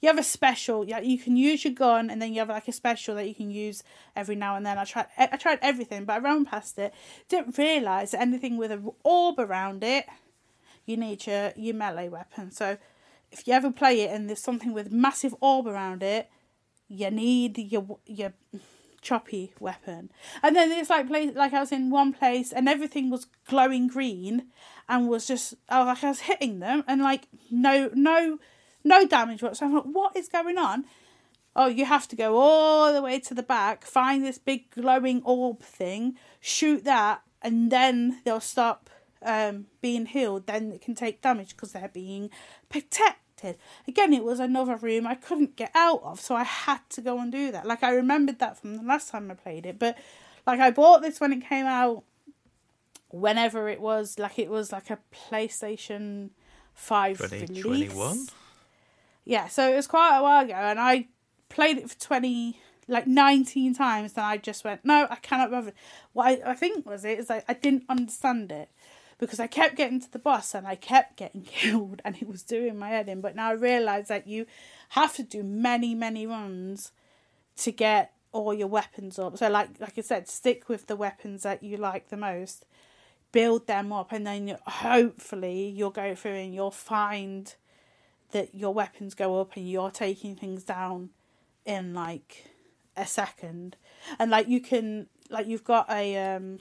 [0.00, 2.68] you have a special yeah you can use your gun and then you have like
[2.68, 3.82] a special that you can use
[4.16, 6.94] every now and then i tried i tried everything but i ran past it
[7.28, 10.06] didn't realize that anything with a orb around it
[10.86, 12.76] you need your your melee weapon so
[13.30, 16.28] if you ever play it and there's something with massive orb around it
[16.88, 18.32] you need your your
[19.00, 20.10] choppy weapon.
[20.42, 23.88] And then it's like place like I was in one place and everything was glowing
[23.88, 24.46] green
[24.88, 28.38] and was just was like I was hitting them and like no no
[28.84, 29.76] no damage whatsoever.
[29.76, 30.84] Like, what is going on?
[31.56, 35.20] Oh, you have to go all the way to the back, find this big glowing
[35.24, 38.88] orb thing, shoot that, and then they'll stop
[39.22, 40.46] um, being healed.
[40.46, 42.30] Then it can take damage because they're being
[42.68, 43.56] protected.
[43.88, 47.18] Again, it was another room I couldn't get out of, so I had to go
[47.18, 47.66] and do that.
[47.66, 49.98] Like I remembered that from the last time I played it, but
[50.46, 52.04] like I bought this when it came out,
[53.08, 56.30] whenever it was, like it was like a PlayStation
[56.74, 58.30] Five release.
[59.30, 59.44] 2021?
[59.44, 61.08] Yeah, so it was quite a while ago, and I
[61.48, 64.14] played it for twenty, like nineteen times.
[64.16, 65.72] and I just went, no, I cannot bother.
[66.12, 68.68] What I, I think was it is like I didn't understand it
[69.18, 72.42] because I kept getting to the boss and I kept getting killed, and it was
[72.42, 73.20] doing my head in.
[73.20, 74.46] But now I realise that you
[74.90, 76.92] have to do many, many runs
[77.58, 79.36] to get all your weapons up.
[79.38, 82.64] So, like like I said, stick with the weapons that you like the most,
[83.30, 87.54] build them up, and then you, hopefully you'll go through and you'll find
[88.32, 91.10] that your weapons go up and you're taking things down
[91.64, 92.46] in like
[92.96, 93.76] a second
[94.18, 96.58] and like you can like you've got a um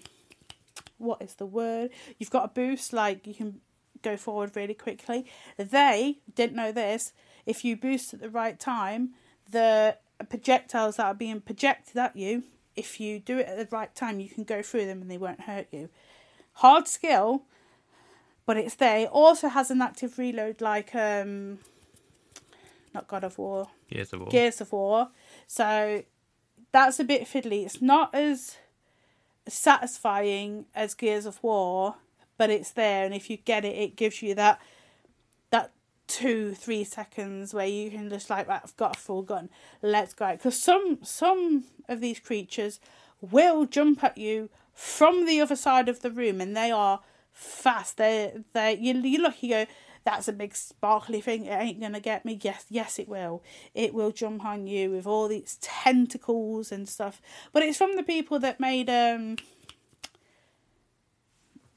[0.97, 3.61] what is the word you've got a boost like you can
[4.01, 5.25] go forward really quickly.
[5.57, 7.13] They didn't know this.
[7.45, 9.11] If you boost at the right time,
[9.49, 9.97] the
[10.29, 12.43] projectiles that are being projected at you,
[12.75, 15.17] if you do it at the right time, you can go through them and they
[15.17, 15.89] won't hurt you.
[16.53, 17.43] Hard skill,
[18.49, 19.01] but it's there.
[19.01, 21.59] It also has an active reload like um
[22.95, 24.29] not God of War, Gears of War.
[24.31, 25.09] Gears of War.
[25.45, 26.03] So
[26.71, 27.63] that's a bit fiddly.
[27.63, 28.57] It's not as
[29.47, 31.97] satisfying as Gears of War,
[32.39, 34.59] but it's there and if you get it it gives you that
[35.51, 35.69] that
[36.07, 39.49] two, three seconds where you can just like right, I've got a full gun,
[39.83, 40.31] let's go.
[40.31, 42.79] Because some some of these creatures
[43.21, 47.01] will jump at you from the other side of the room and they are
[47.39, 47.97] fast.
[47.97, 49.65] They they you you look you go,
[50.03, 52.39] that's a big sparkly thing, it ain't gonna get me.
[52.41, 53.43] Yes, yes it will.
[53.73, 57.21] It will jump on you with all these tentacles and stuff.
[57.51, 59.37] But it's from the people that made um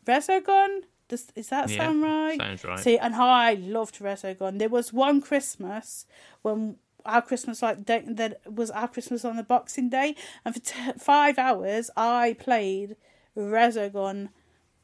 [0.06, 0.82] Resogun?
[1.08, 2.38] Does is that Yeah, sound right?
[2.40, 2.78] sounds right.
[2.78, 4.58] See, and I loved Resogun.
[4.58, 6.06] There was one Christmas
[6.42, 10.92] when our Christmas like that was our Christmas on the Boxing Day, and for t-
[10.98, 12.96] five hours I played
[13.36, 14.30] Resogun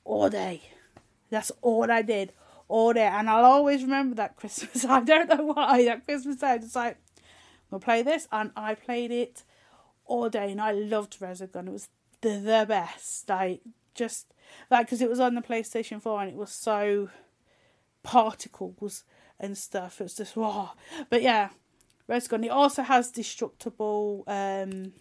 [0.09, 0.62] all day.
[1.30, 2.32] That's all I did
[2.66, 4.84] all day, and I'll always remember that Christmas.
[4.88, 6.56] I don't know why that Christmas day.
[6.56, 9.44] It's like I'm gonna play this, and I played it
[10.06, 11.68] all day, and I loved Resogun.
[11.68, 11.88] It was
[12.22, 13.28] the, the best.
[13.28, 13.61] Like
[13.94, 14.32] just
[14.70, 17.11] like because it was on the PlayStation Four, and it was so
[18.02, 19.04] particles
[19.38, 20.00] and stuff.
[20.00, 20.72] It was just wow.
[21.11, 21.50] But yeah,
[22.09, 22.44] Resogun.
[22.46, 24.92] It also has destructible um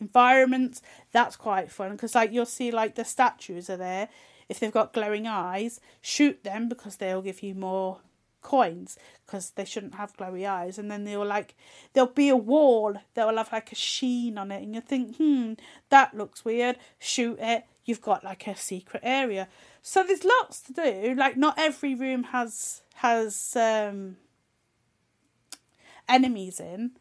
[0.00, 0.82] environments.
[1.12, 4.08] That's quite fun because like you'll see like the statues are there.
[4.48, 7.98] If they've got glowing eyes, shoot them because they'll give you more
[8.46, 10.78] coins because they shouldn't have glowy eyes.
[10.78, 11.56] And then they'll like
[11.92, 15.16] there'll be a wall that will have like a sheen on it and you think
[15.16, 15.54] hmm
[15.90, 16.78] that looks weird.
[16.98, 17.64] Shoot it.
[17.84, 19.48] You've got like a secret area.
[19.82, 21.14] So there's lots to do.
[21.16, 24.16] Like not every room has has um
[26.08, 26.92] enemies in.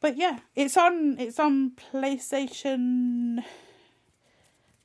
[0.00, 3.42] But yeah it's on it's on playstation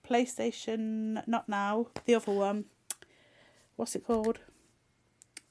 [0.10, 2.66] playstation not now the other one
[3.76, 4.40] what's it called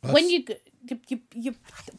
[0.02, 0.56] when you, g-
[0.88, 1.54] you you you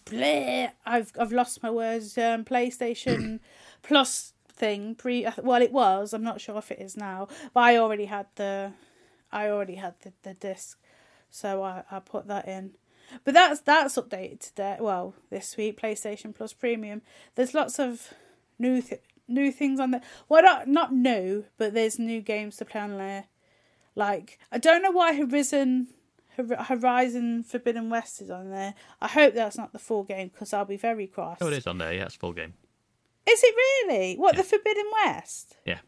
[0.06, 2.18] bleh, I've I've lost my words.
[2.18, 3.40] Um, PlayStation
[3.82, 6.14] Plus thing pre well it was.
[6.14, 8.74] I'm not sure if it is now, but I already had the
[9.32, 10.80] I already had the, the disc,
[11.30, 12.72] so I I put that in.
[13.24, 14.78] But that's that's updated today.
[14.80, 17.02] Well, this week PlayStation Plus Premium.
[17.36, 18.14] There's lots of
[18.58, 20.02] new th- new things on there.
[20.28, 23.26] Well, not not new, but there's new games to play on there.
[23.96, 25.88] Like I don't know why Horizon
[26.38, 28.74] Horizon Forbidden West is on there.
[29.02, 31.40] I hope that's not the full game because I'll be very cross.
[31.42, 31.94] Oh, it is on there.
[31.94, 32.54] Yeah, it's full game.
[33.28, 34.16] Is it really?
[34.16, 35.58] What the Forbidden West?
[35.66, 35.80] Yeah.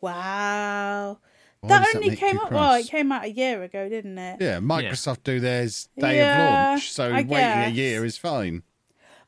[0.00, 1.18] Wow.
[1.60, 2.52] Why that does that only came you up.
[2.52, 4.40] Well, it came out a year ago, didn't it?
[4.40, 8.62] Yeah, Microsoft do theirs day Yeah, of launch, so I waiting a year is fine.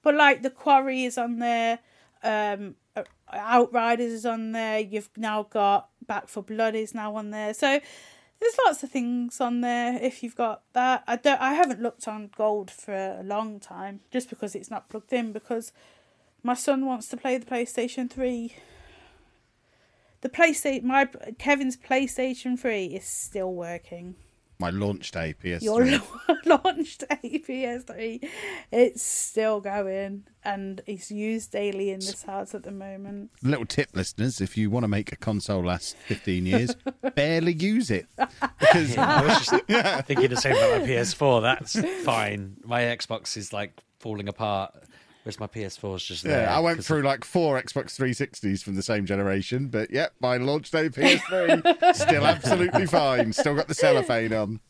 [0.03, 1.79] But like the Quarry is on there.
[2.23, 2.77] Um,
[3.33, 4.79] Outriders is on there.
[4.79, 7.53] You've now got Back 4 Blood is now on there.
[7.55, 7.81] So
[8.41, 11.03] there's lots of things on there if you've got that.
[11.07, 11.41] I don't.
[11.41, 15.33] I haven't looked on Gold for a long time just because it's not plugged in
[15.33, 15.73] because
[16.43, 18.55] my son wants to play the PlayStation Three.
[20.21, 21.07] The PlayStation, my
[21.39, 24.17] Kevin's PlayStation Three is still working.
[24.59, 25.63] My launch day PS3.
[25.63, 25.85] Your
[26.47, 28.27] launch day PS3,
[28.73, 33.31] it's still going, and it's used daily in this house at the moment.
[33.43, 36.75] Little tip, listeners, if you want to make a console last 15 years,
[37.15, 38.07] barely use it.
[38.59, 41.43] Because I was just thinking the same about my PS4.
[41.43, 42.57] That's fine.
[42.65, 44.75] My Xbox is like falling apart,
[45.27, 46.43] whereas my PS4 is just there.
[46.45, 50.37] yeah, I went through like four Xbox 360s from the same generation, but yep, my
[50.37, 53.33] launch day PS3 still absolutely fine.
[53.33, 54.61] Still got the cellophane on.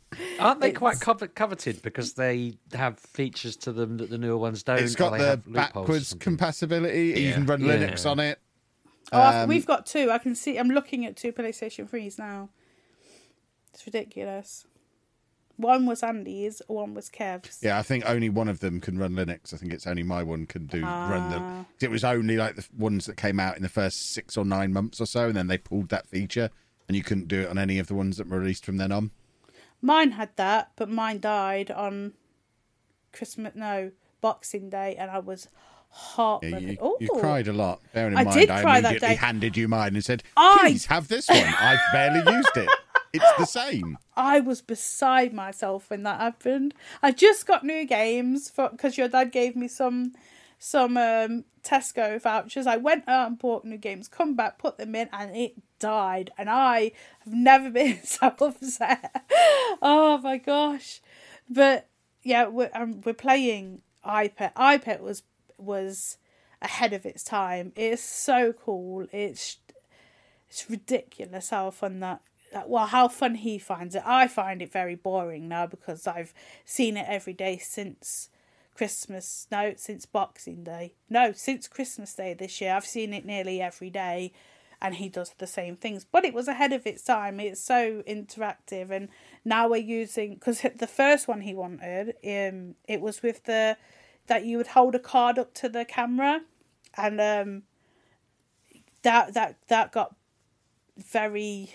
[0.41, 4.63] Aren't they quite covet- coveted because they have features to them that the newer ones
[4.63, 4.79] don't?
[4.79, 6.25] It's or got they the have loopholes backwards something?
[6.25, 7.21] compatibility.
[7.21, 7.77] You can run Yeah.
[7.77, 8.39] Linux on it.
[9.13, 10.11] Oh, Um, we've got two.
[10.11, 10.57] I can see.
[10.57, 12.49] I'm looking at two PlayStation 3s now.
[13.75, 14.65] It's ridiculous.
[15.59, 17.61] One was Andy's, one was Kev's.
[17.63, 19.55] Yeah, I think only one of them can run Linux.
[19.55, 21.29] I think it's only my one can do run Ah.
[21.31, 21.67] them.
[21.81, 24.73] It was only like the ones that came out in the first six or nine
[24.73, 26.51] months or so, and then they pulled that feature,
[26.89, 28.93] and you couldn't do it on any of the ones that were released from then
[28.93, 29.13] on.
[29.81, 32.13] Mine had that, but mine died on
[33.13, 33.53] Christmas.
[33.55, 36.69] No, Boxing Day, and I was Yeah, heartbroken.
[36.69, 37.81] you, you cried a lot.
[37.95, 39.15] Bearing in I mind, did I cry that immediately day.
[39.15, 41.39] handed you mine and said, I- "Please have this one.
[41.39, 42.69] I've barely used it.
[43.17, 46.75] It's the same." I was beside myself when that happened.
[47.03, 50.12] I just got new games because your dad gave me some
[50.59, 52.67] some um, Tesco vouchers.
[52.67, 56.31] I went out and bought new games, come back, put them in, and it died,
[56.39, 56.93] and I
[57.25, 59.27] have never been so upset.
[59.83, 61.01] Oh my gosh!
[61.49, 61.89] But
[62.23, 64.55] yeah, we're um, we're playing EyePet.
[64.55, 65.23] EyePet was
[65.59, 66.19] was
[66.62, 67.73] ahead of its time.
[67.77, 69.07] It's so cool.
[69.12, 69.59] It's
[70.49, 72.23] it's ridiculous how fun that-
[72.67, 74.03] well how fun he finds it.
[74.05, 76.33] I find it very boring now because I've
[76.65, 78.31] seen it every day since
[78.75, 79.47] Christmas.
[79.51, 80.95] No, since Boxing Day.
[81.11, 82.75] No, since Christmas Day this year.
[82.75, 84.33] I've seen it nearly every day
[84.81, 86.05] and he does the same things.
[86.05, 87.41] But it was ahead of its time.
[87.41, 89.09] It's so interactive and
[89.45, 93.77] now we're using because the first one he wanted um it was with the
[94.27, 96.41] that you would hold a card up to the camera
[96.97, 97.63] and um
[99.03, 100.15] that that that got
[100.97, 101.75] very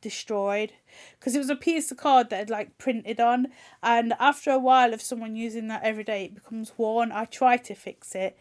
[0.00, 0.72] destroyed.
[1.18, 3.48] Because it was a piece of card that had like printed on
[3.82, 7.12] and after a while of someone using that every day it becomes worn.
[7.12, 8.38] I tried to fix it.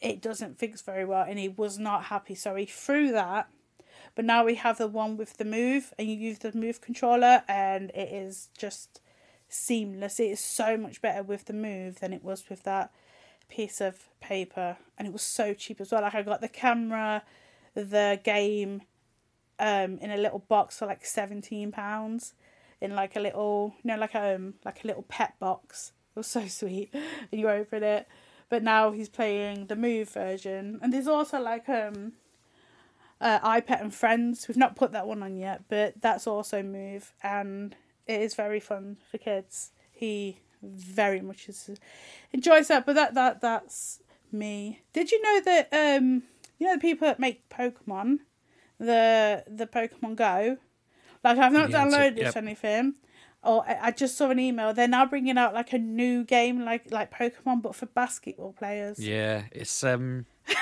[0.00, 3.48] It doesn't fix very well and he was not happy so he threw that.
[4.14, 7.42] But now we have the one with the move and you use the move controller
[7.48, 9.00] and it is just
[9.48, 10.20] seamless.
[10.20, 12.92] It is so much better with the move than it was with that
[13.48, 16.02] piece of paper and it was so cheap as well.
[16.02, 17.22] Like i got the camera
[17.76, 18.82] the game
[19.58, 22.34] um in a little box for like 17 pounds
[22.80, 26.26] in like a little you know like um like a little pet box it was
[26.26, 28.06] so sweet and you open it
[28.48, 32.12] but now he's playing the move version and there's also like um
[33.20, 34.46] uh, EyePet and Friends.
[34.48, 37.74] We've not put that one on yet, but that's also Move, and
[38.06, 39.72] it is very fun for kids.
[39.90, 41.70] He very much is,
[42.32, 42.86] enjoys that.
[42.86, 44.00] But that that that's
[44.30, 44.82] me.
[44.92, 46.22] Did you know that um
[46.58, 48.20] you know the people that make Pokemon,
[48.78, 50.56] the the Pokemon Go,
[51.24, 52.36] like I've not Yeah, downloaded Yep.
[52.36, 52.94] anything.
[53.42, 54.72] Or I I just saw an email.
[54.74, 58.98] They're now bringing out like a new game, like like Pokemon, but for basketball players.
[58.98, 60.26] Yeah, it's um.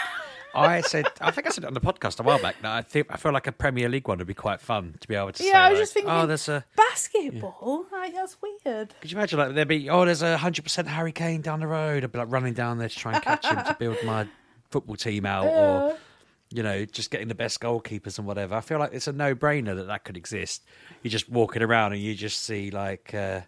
[0.56, 2.54] I said, I think I said it on the podcast a while back.
[2.62, 5.08] That I think I feel like a Premier League one would be quite fun to
[5.08, 5.48] be able to say.
[5.48, 6.64] Yeah, I was like, just thinking- Oh, there's a.
[6.76, 8.94] Basketball, like that's weird.
[9.00, 11.66] Could you imagine like there'd be oh, there's a hundred percent Harry Kane down the
[11.66, 12.04] road.
[12.04, 14.28] I'd be like running down there to try and catch him to build my
[14.70, 15.96] football team out, or
[16.54, 18.54] you know, just getting the best goalkeepers and whatever.
[18.54, 20.62] I feel like it's a no-brainer that that could exist.
[21.02, 23.40] You're just walking around and you just see like uh,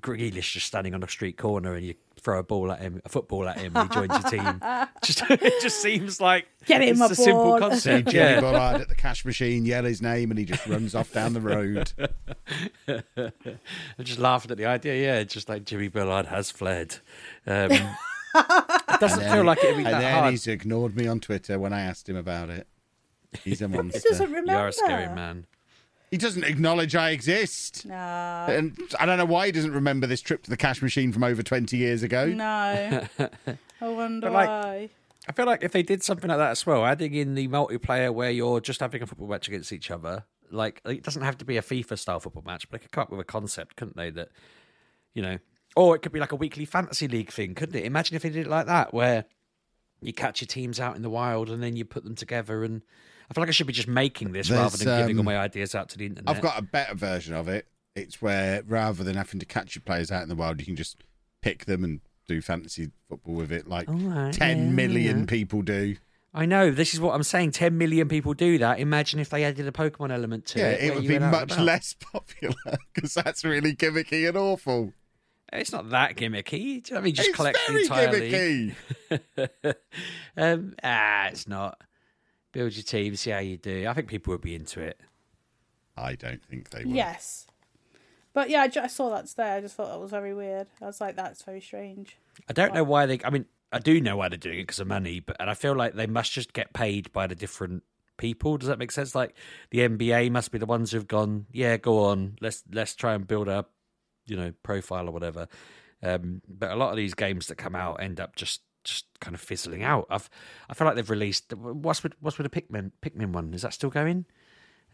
[0.00, 3.08] Grealish just standing on a street corner, and you throw a ball at him, a
[3.08, 4.60] football at him, and he joins your team.
[5.02, 7.58] Just it just seems like Get him it's a a simple ball.
[7.72, 8.08] See concept.
[8.10, 8.40] Jimmy yeah.
[8.40, 11.40] Bullard at the cash machine, yell his name, and he just runs off down the
[11.40, 11.90] road.
[12.88, 15.02] I'm just laughing at the idea.
[15.02, 16.98] Yeah, just like Jimmy Bullard has fled.
[17.46, 17.70] Um,
[18.34, 20.30] it doesn't And feel like it'd be And that then hard.
[20.32, 22.66] he's ignored me on Twitter when I asked him about it.
[23.44, 24.00] He's a He monster.
[24.08, 24.52] doesn't remember.
[24.52, 25.46] You are a scary man.
[26.10, 27.86] He doesn't acknowledge I exist.
[27.86, 31.12] No, And I don't know why he doesn't remember this trip to the cash machine
[31.12, 32.26] from over 20 years ago.
[32.26, 33.06] no.
[33.80, 34.90] I wonder like, why.
[35.28, 38.12] I feel like if they did something like that as well, adding in the multiplayer
[38.12, 41.44] where you're just having a football match against each other, like it doesn't have to
[41.44, 43.96] be a FIFA style football match, but they could come up with a concept, couldn't
[43.96, 44.10] they?
[44.10, 44.28] That
[45.14, 45.38] you know,
[45.76, 47.84] or it could be like a weekly fantasy league thing, couldn't it?
[47.84, 49.24] Imagine if they did it like that, where
[50.00, 52.64] you catch your teams out in the wild and then you put them together.
[52.64, 52.82] And
[53.30, 55.26] I feel like I should be just making this rather There's, than giving all um,
[55.26, 56.34] my ideas out to the internet.
[56.34, 57.66] I've got a better version of it.
[57.94, 60.76] It's where rather than having to catch your players out in the wild, you can
[60.76, 61.02] just
[61.42, 65.26] pick them and do fantasy football with it, like right, ten million yeah.
[65.26, 65.96] people do.
[66.32, 67.50] I know this is what I'm saying.
[67.50, 68.78] Ten million people do that.
[68.78, 70.84] Imagine if they added a Pokemon element to Yeah, it.
[70.84, 74.92] it would be went out and much less popular because that's really gimmicky and awful.
[75.52, 76.50] It's not that gimmicky.
[76.50, 77.14] Do you know what I mean?
[77.14, 78.74] Just it's collect the very entire league.
[79.10, 79.74] gimmicky.
[80.36, 81.80] um, ah, it's not.
[82.52, 83.86] Build your team, see how you do.
[83.88, 85.00] I think people would be into it.
[85.96, 86.94] I don't think they would.
[86.94, 87.46] Yes.
[88.32, 89.54] But yeah, I, ju- I saw that today.
[89.54, 90.68] I just thought that was very weird.
[90.80, 92.16] I was like, that's very strange.
[92.48, 93.20] I don't know why they.
[93.24, 95.54] I mean, I do know why they're doing it because of money, but and I
[95.54, 97.82] feel like they must just get paid by the different
[98.16, 98.56] people.
[98.56, 99.14] Does that make sense?
[99.14, 99.34] Like
[99.70, 103.26] the NBA must be the ones who've gone, yeah, go on, let's let's try and
[103.26, 103.66] build a,
[104.30, 105.48] you know, profile or whatever.
[106.02, 109.34] Um, but a lot of these games that come out end up just just kind
[109.34, 110.06] of fizzling out.
[110.08, 110.30] I've
[110.70, 113.52] I feel like they've released what's with what's with the Pikmin Pikmin one?
[113.52, 114.24] Is that still going?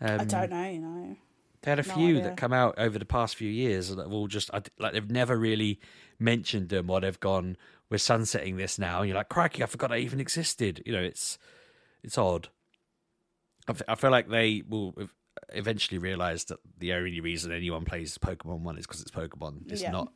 [0.00, 1.16] Um, I don't know, you know.
[1.62, 2.22] They had a No few idea.
[2.24, 5.36] that come out over the past few years that have all just like they've never
[5.36, 5.80] really
[6.18, 7.56] mentioned them or they've gone
[7.90, 11.02] we're sunsetting this now and you're like crikey I forgot I even existed you know
[11.02, 11.38] it's
[12.02, 12.48] it's odd
[13.68, 14.94] I f- I feel like they will
[15.52, 19.70] eventually realize that the only reason anyone plays Pokemon One is because it's Pokemon.
[19.70, 19.90] It's Yeah.
[19.92, 20.12] not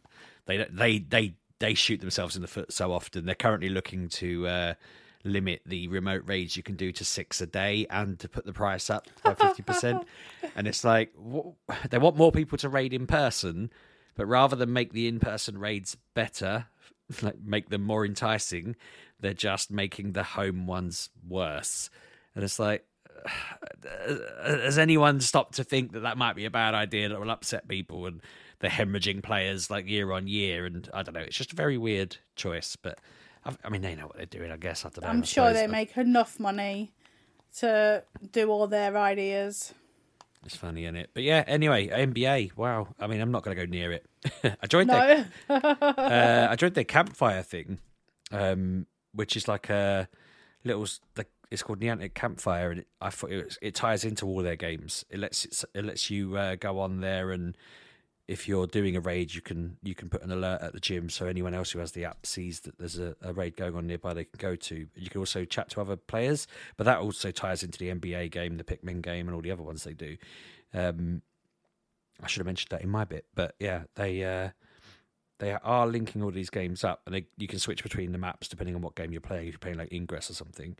[0.46, 3.26] they they they they shoot themselves in the foot so often.
[3.26, 4.74] They're currently looking to uh
[5.22, 8.54] limit the remote raids you can do to six a day and to put the
[8.54, 10.02] price up by 50%
[10.56, 11.50] and it's like wh-
[11.90, 13.70] they want more people to raid in person
[14.16, 16.64] but rather than make the in-person raids better
[17.22, 18.74] like make them more enticing
[19.20, 21.90] they're just making the home ones worse.
[22.34, 22.86] And it's like
[24.44, 27.68] has anyone stopped to think that that might be a bad idea that will upset
[27.68, 28.20] people and
[28.60, 30.66] they're hemorrhaging players like year on year?
[30.66, 31.20] And I don't know.
[31.20, 32.98] It's just a very weird choice, but
[33.44, 34.50] I, I mean, they know what they're doing.
[34.50, 35.10] I guess I don't know.
[35.10, 36.92] I'm sure they make enough money
[37.58, 39.74] to do all their ideas.
[40.44, 41.10] It's funny, isn't it?
[41.12, 41.44] But yeah.
[41.46, 42.56] Anyway, NBA.
[42.56, 42.88] Wow.
[42.98, 44.06] I mean, I'm not going to go near it.
[44.62, 47.78] I joined their No, uh, I joined their campfire thing,
[48.32, 50.08] um, which is like a
[50.64, 50.86] little.
[51.14, 54.56] The, it's called Niantic Campfire, and it, I thought it, it ties into all their
[54.56, 55.04] games.
[55.10, 57.56] It lets it, it lets you uh, go on there, and
[58.28, 61.10] if you're doing a raid, you can you can put an alert at the gym,
[61.10, 63.88] so anyone else who has the app sees that there's a, a raid going on
[63.88, 64.14] nearby.
[64.14, 64.86] They can go to.
[64.94, 66.46] You can also chat to other players,
[66.76, 69.64] but that also ties into the NBA game, the Pikmin game, and all the other
[69.64, 70.16] ones they do.
[70.72, 71.22] Um,
[72.22, 74.24] I should have mentioned that in my bit, but yeah, they.
[74.24, 74.50] Uh,
[75.40, 78.46] they are linking all these games up, and they, you can switch between the maps
[78.46, 79.46] depending on what game you're playing.
[79.46, 80.76] If you're playing like Ingress or something,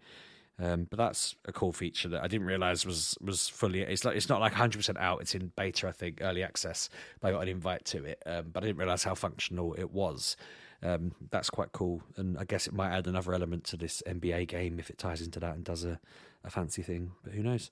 [0.59, 3.81] um, but that's a cool feature that I didn't realize was was fully.
[3.81, 5.21] It's like it's not like 100 percent out.
[5.21, 6.89] It's in beta, I think, early access.
[7.21, 9.91] But I got an invite to it, um, but I didn't realize how functional it
[9.91, 10.37] was.
[10.83, 14.49] Um, that's quite cool, and I guess it might add another element to this NBA
[14.49, 16.01] game if it ties into that and does a,
[16.43, 17.13] a fancy thing.
[17.23, 17.71] But who knows?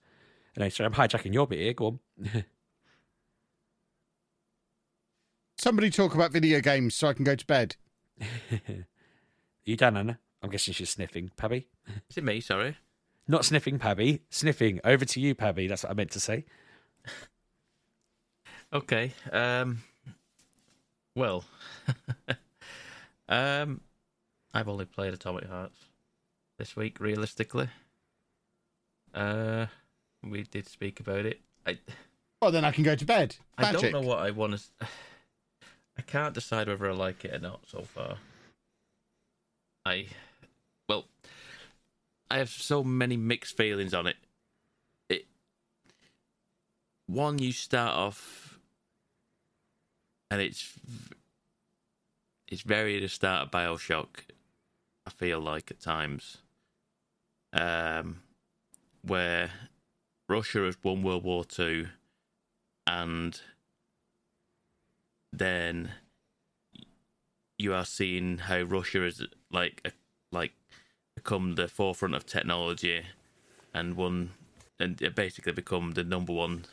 [0.57, 1.73] Anyway, sorry, I'm hijacking your bit here.
[1.73, 2.01] Go on.
[5.59, 7.77] Somebody talk about video games so I can go to bed.
[9.65, 10.21] you done, Anna?
[10.43, 11.31] I'm guessing she's sniffing.
[11.37, 11.67] Pabby?
[12.09, 12.41] Is it me?
[12.41, 12.77] Sorry.
[13.27, 14.23] Not sniffing, Pabby.
[14.31, 14.81] Sniffing.
[14.85, 15.67] Over to you, Pabby.
[15.67, 16.45] That's what I meant to say.
[18.73, 19.13] Okay.
[19.33, 19.83] Um.
[21.15, 21.45] Well.
[23.29, 23.81] um.
[24.55, 25.79] I've only played Atomic Hearts
[26.59, 27.01] this week.
[27.01, 27.69] Realistically.
[29.15, 29.67] Uh.
[30.23, 31.41] We did speak about it.
[31.67, 31.79] I.
[32.41, 33.37] Well, then I can go to bed.
[33.57, 34.87] I don't know what I want to.
[35.99, 38.19] I can't decide whether I like it or not so far.
[39.85, 40.07] I, well,
[42.31, 44.17] I have so many mixed feelings on it.
[45.09, 45.27] It,
[47.07, 48.59] one, you start off,
[50.31, 50.73] and it's
[52.47, 54.25] it's very the start of Bioshock.
[55.07, 56.39] I feel like at times,
[57.53, 58.21] um,
[59.03, 59.51] where
[60.29, 61.89] Russia has won World War Two
[62.89, 63.39] and
[65.31, 65.91] then
[67.59, 69.23] you are seeing how Russia is
[69.53, 69.93] like a,
[70.33, 70.53] like
[71.19, 73.03] become the forefront of technology
[73.75, 74.31] and one
[74.79, 76.65] and basically become the number one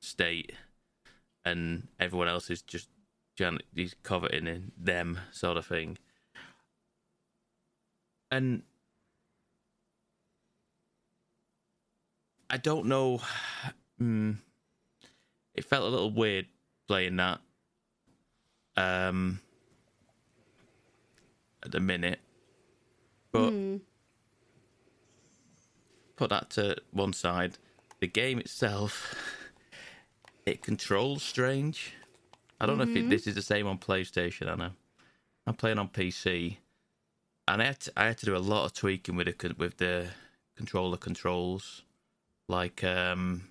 [0.00, 0.54] state
[1.44, 2.88] and everyone else is just
[3.74, 5.98] he's coveting in them sort of thing.
[8.30, 8.62] And
[12.48, 13.20] I don't know
[14.00, 14.36] mm,
[15.54, 16.46] it felt a little weird
[16.88, 17.40] playing that
[18.78, 19.40] um
[21.62, 22.20] at the minute.
[23.32, 23.52] But
[26.20, 27.56] put that to one side.
[28.00, 29.14] The game itself
[30.46, 31.94] it controls strange.
[32.60, 34.72] I don't know if it, this is the same on playstation i know
[35.46, 36.58] i'm playing on pc
[37.48, 39.78] and i had to, I had to do a lot of tweaking with the with
[39.78, 40.08] the
[40.60, 41.84] controller controls.
[42.46, 43.48] Like um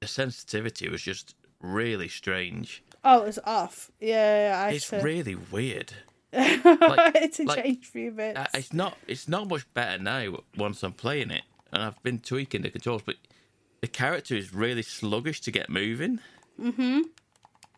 [0.00, 2.82] the sensitivity was just really strange.
[3.04, 3.92] Oh, it was off.
[4.00, 5.92] Yeah, I It's had to, really weird.
[6.32, 8.38] I had to like, change a few bits.
[8.38, 8.96] Uh, It's not.
[9.06, 13.02] It's not much better now once I'm playing it, and I've been tweaking the controls,
[13.04, 13.16] but
[13.80, 16.20] the character is really sluggish to get moving.
[16.60, 17.00] Mm-hmm.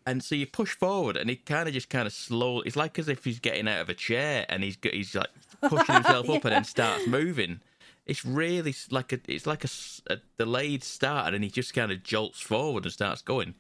[0.07, 2.61] And so you push forward, and he kind of just kind of slow.
[2.61, 5.30] It's like as if he's getting out of a chair, and he's he's like
[5.62, 7.61] pushing himself up, and then starts moving.
[8.07, 9.20] It's really like a.
[9.26, 13.55] It's like a delayed start, and he just kind of jolts forward and starts going.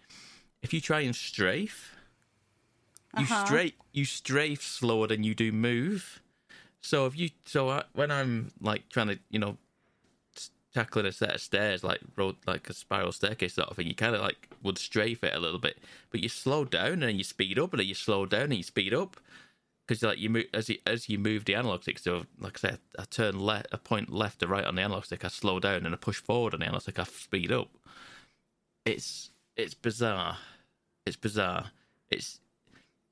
[0.62, 1.94] If you try and strafe,
[3.18, 3.44] you uh-huh.
[3.46, 6.20] strafe you strafe slower than you do move.
[6.80, 9.56] So if you so I, when I'm like trying to you know
[10.74, 13.94] tackling a set of stairs like road like a spiral staircase sort of thing, you
[13.94, 15.78] kind of like would strafe it a little bit,
[16.10, 18.54] but you slow down and then you speed up, and then you slow down and
[18.54, 19.16] you speed up
[19.86, 21.98] because like you move as you as you move the analog stick.
[21.98, 25.04] So like I said, I turn left, a point left to right on the analog
[25.04, 27.68] stick, I slow down, and I push forward on the analog stick, I speed up.
[28.84, 30.38] It's it's bizarre.
[31.06, 31.70] It's bizarre.
[32.10, 32.40] It's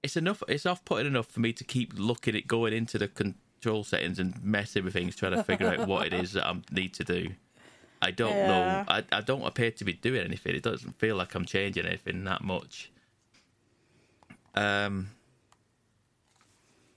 [0.03, 0.43] it's enough.
[0.49, 4.19] It's off putting enough for me to keep looking at going into the control settings
[4.19, 7.05] and messing with things, trying to figure out what it is that I need to
[7.05, 7.31] do.
[8.01, 8.47] I don't Yeah.
[8.49, 8.85] know.
[8.89, 10.57] I, I don't appear to be doing anything.
[10.57, 12.91] It doesn't feel like I'm changing anything that much.
[14.55, 15.11] Um,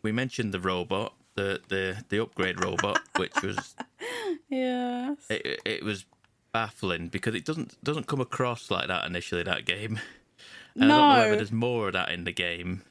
[0.01, 3.76] we mentioned the robot, the the the upgrade robot, which was
[4.49, 5.16] yeah.
[5.30, 6.06] it, it was
[6.51, 9.99] baffling because it doesn't doesn't come across like that initially that game.
[10.78, 11.36] And I don't know whether No.
[11.38, 12.82] there's more of that in the game.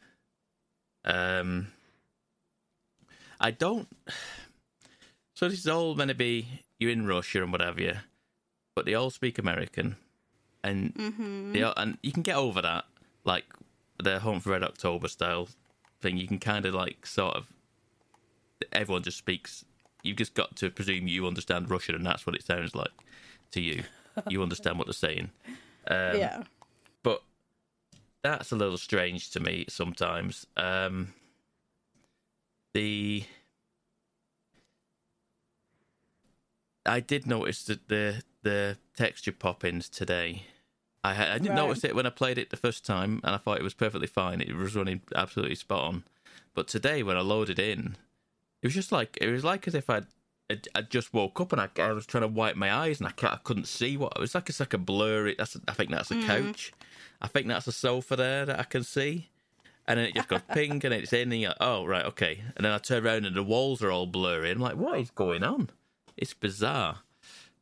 [1.04, 1.68] Um,
[3.40, 3.88] I don't.
[5.36, 6.46] So this is all meant to be
[6.78, 7.94] you're in Russia and whatever, you,
[8.76, 9.96] but they all speak American,
[10.62, 10.92] and
[11.52, 12.84] they all, and you can get over that,
[13.24, 13.44] like
[14.00, 15.48] the Hunt for Red October style
[16.00, 16.18] thing.
[16.18, 17.48] You can kind of like sort of
[18.72, 19.64] everyone just speaks.
[20.04, 22.92] You've just got to presume you understand Russian, and that's what it sounds like
[23.50, 23.82] to you.
[24.28, 25.32] You understand what they're saying.
[25.88, 26.44] Um, yeah.
[28.24, 30.46] That's a little strange to me sometimes.
[30.56, 31.12] Um,
[32.72, 33.24] the
[36.86, 40.46] I did notice that the the texture pop-ins today.
[41.04, 41.56] I I didn't Right.
[41.56, 44.06] notice it when I played it the first time, and I thought it was perfectly
[44.08, 44.40] fine.
[44.40, 46.04] It was running absolutely spot on.
[46.54, 47.96] But today, when I loaded in,
[48.62, 50.06] it was just like it was like as if I'd
[50.74, 53.26] I'd just woke up and I, I was trying to wipe my eyes and I,
[53.26, 54.48] I couldn't see what it was like.
[54.48, 55.34] It's like a blurry.
[55.36, 56.72] That's I think that's a couch.
[57.20, 59.30] I think that's a sofa there that I can see.
[59.86, 62.42] And then it just goes pink and it's in and you're like, oh right, okay.
[62.56, 64.50] And then I turn around and the walls are all blurry.
[64.50, 65.70] I'm like, what is going on?
[66.16, 66.98] It's bizarre.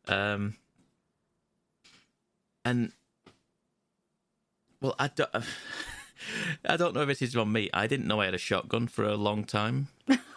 [0.09, 0.57] Um,
[2.65, 2.93] and
[4.81, 5.31] well, I don't.
[6.65, 7.69] I don't know if this is on me.
[7.73, 9.89] I didn't know I had a shotgun for a long time.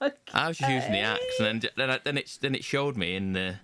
[0.00, 2.96] I was just using the axe, and then then, I, then it then it showed
[2.96, 3.56] me in the.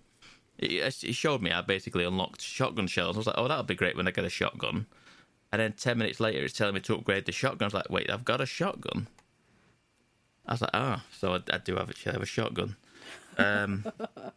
[0.58, 3.16] It, it showed me I basically unlocked shotgun shells.
[3.16, 4.86] I was like, oh, that'll be great when I get a shotgun.
[5.52, 7.66] And then ten minutes later, it's telling me to upgrade the shotgun.
[7.66, 9.08] I was like, wait, I've got a shotgun.
[10.46, 12.76] I was like, ah, so I, I do have a, have a shotgun.
[13.38, 13.84] Um,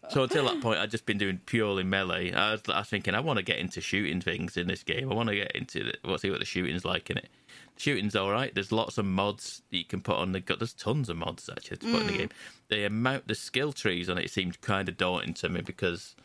[0.09, 2.31] so until that point, I'd just been doing purely melee.
[2.31, 5.11] I was, I was thinking, I want to get into shooting things in this game.
[5.11, 7.29] I want to get into the, well, see what the shooting's like in it.
[7.77, 8.53] Shooting's all right.
[8.53, 10.41] There's lots of mods that you can put on the.
[10.57, 12.29] There's tons of mods actually to put in the game.
[12.69, 16.15] The amount, the skill trees on it seemed kind of daunting to me because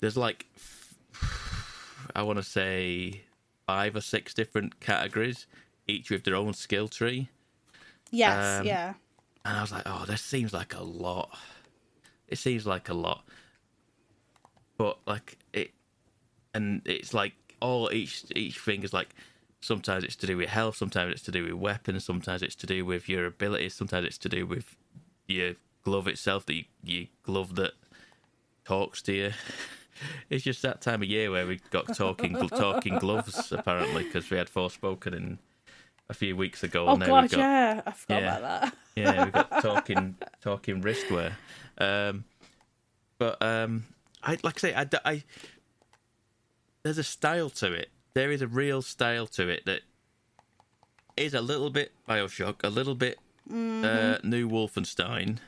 [0.00, 0.46] there's like,
[2.16, 3.20] I want to say,
[3.66, 5.46] five or six different categories,
[5.86, 7.28] each with their own skill tree.
[8.10, 8.60] Yes.
[8.60, 8.94] Um, yeah.
[9.44, 11.36] And I was like, oh, this seems like a lot.
[12.28, 13.24] It seems like a lot.
[14.76, 15.72] But like it
[16.54, 19.14] and it's like all each each thing is like
[19.60, 22.66] sometimes it's to do with health, sometimes it's to do with weapons, sometimes it's to
[22.66, 24.76] do with your abilities, sometimes it's to do with
[25.26, 27.72] your glove itself, the your glove that
[28.64, 29.32] talks to you.
[30.30, 34.36] It's just that time of year where we got talking talking gloves apparently because we
[34.36, 35.38] had Forspoken in
[36.08, 36.86] a few weeks ago.
[36.86, 37.82] Oh and we've got, yeah.
[37.84, 38.38] I forgot yeah.
[38.38, 38.76] about that.
[38.94, 41.32] yeah, we've got talking talking wristwear.
[41.78, 42.24] Um,
[43.18, 43.84] but um,
[44.22, 45.24] I like I say, I, I-
[46.82, 47.88] there's a style to it.
[48.14, 49.82] There is a real style to it that
[51.16, 53.18] is a little bit Bioshock, a little bit
[53.84, 55.38] uh, New Wolfenstein.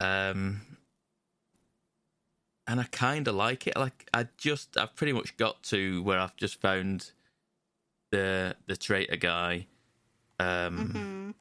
[0.00, 0.60] Um,
[2.66, 3.76] and I kind of like it.
[3.76, 7.10] Like I just, I've pretty much got to where I've just found
[8.10, 9.66] the the traitor guy.
[10.38, 11.34] Um,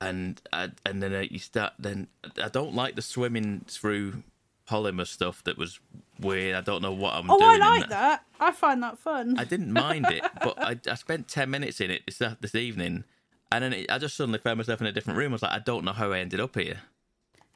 [0.00, 1.74] and I, and then uh, you start.
[1.78, 2.08] Then
[2.42, 4.22] I don't like the swimming through
[4.68, 5.80] polymer stuff that was
[6.20, 6.54] weird.
[6.54, 7.50] I don't know what I'm oh, doing.
[7.50, 7.62] Oh, doing.
[7.62, 8.24] I like that.
[8.40, 9.38] I find that fun.
[9.38, 12.54] I didn't mind it, but I, I spent ten minutes in it this uh, this
[12.54, 13.04] evening,
[13.52, 15.32] and then it, I just suddenly found myself in a different room.
[15.32, 16.80] I was like, I don't know how I ended up here.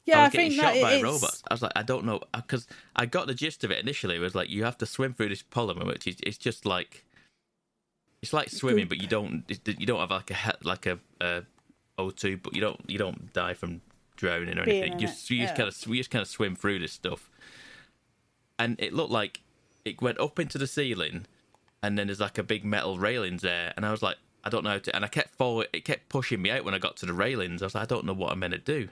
[0.05, 1.43] yeah, I I, was getting think shot that by it's, robots.
[1.49, 4.15] I was like, I don't know, because I got the gist of it initially.
[4.15, 7.05] It was like you have to swim through this polymer, which is it's just like
[8.21, 8.89] it's like swimming, mm.
[8.89, 11.43] but you don't you don't have like a like a, a
[11.99, 13.81] O2, but you don't you don't die from
[14.15, 14.93] drowning or Being anything.
[14.93, 15.57] in You just, you just yeah.
[15.57, 17.29] kind of you just kind of swim through this stuff,
[18.57, 19.41] and it looked like
[19.85, 21.25] it went up into the ceiling,
[21.81, 24.63] and then there's like a big metal railings there, and I was like, I don't
[24.63, 26.97] know how to, and I kept forward, it kept pushing me out when I got
[26.97, 27.61] to the railings.
[27.61, 28.89] I was like, I don't know what I'm meant to do.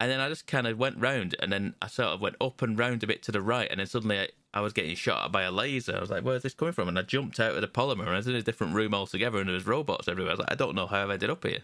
[0.00, 2.62] And then I just kind of went round, and then I sort of went up
[2.62, 5.30] and round a bit to the right, and then suddenly I, I was getting shot
[5.32, 5.96] by a laser.
[5.96, 8.10] I was like, "Where's this coming from?" And I jumped out of the polymer, and
[8.10, 10.30] I was in a different room altogether, and there was robots everywhere.
[10.30, 11.60] I was like, "I don't know how I've ended up here."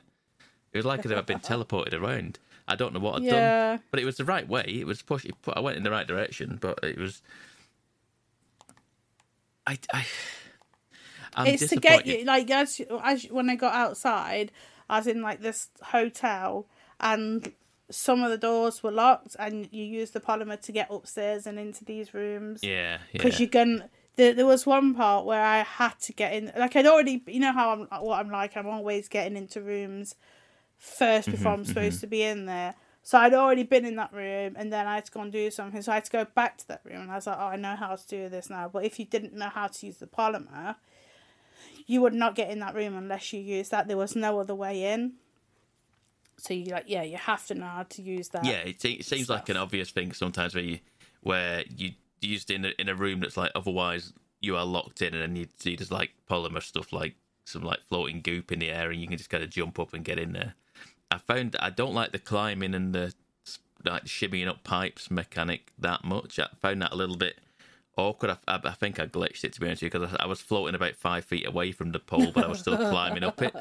[0.75, 2.41] It was like as if I'd been teleported around.
[2.67, 3.31] I don't know what I'd Yeah.
[3.77, 4.65] done, but it was the right way.
[4.67, 5.25] It was push.
[5.25, 7.23] It, I went in the right direction, but it was.
[9.67, 10.05] I, I,
[11.35, 14.51] I'm it's to get you like as as when I got outside,
[14.91, 16.67] I was in like this hotel,
[17.01, 17.53] and
[17.91, 21.59] some of the doors were locked, and you use the polymer to get upstairs and
[21.59, 22.63] into these rooms.
[22.63, 22.99] Yeah, yeah.
[23.13, 23.85] because you can.
[24.17, 26.53] There, there was one part where I had to get in.
[26.57, 28.57] Like I'd already, you know how I'm, what I'm like.
[28.57, 30.15] I'm always getting into rooms
[30.85, 32.75] first before Mm-hmm, I'm supposed to be in there.
[33.03, 35.51] So I'd already been in that room, and then I had to go and do
[35.51, 35.83] something.
[35.83, 37.57] So I had to go back to that room, and I was like, "Oh, I
[37.57, 40.07] know how to do this now." But if you didn't know how to use the
[40.07, 40.77] polymer,
[41.87, 43.89] you would not get in that room unless you used that.
[43.89, 45.15] There was no other way in.
[46.39, 48.45] So you like, yeah, you have to know how to use that.
[48.45, 50.79] Yeah, it, it seems like an obvious thing sometimes where you
[51.23, 55.13] where you used in a, in a room that's like otherwise you are locked in,
[55.15, 58.71] and then you see there's like polymer stuff like some like floating goop in the
[58.71, 60.55] air, and you can just kind of jump up and get in there.
[61.15, 63.15] I found that I don't like the climbing and the
[63.85, 66.39] like shimmying up pipes mechanic that much.
[66.39, 67.39] I found that a little bit
[67.97, 68.31] awkward.
[68.33, 70.27] I, I, I think I glitched it to be honest with you because I, I
[70.27, 73.41] was floating about five feet away from the pole, but I was still climbing up
[73.43, 73.55] it.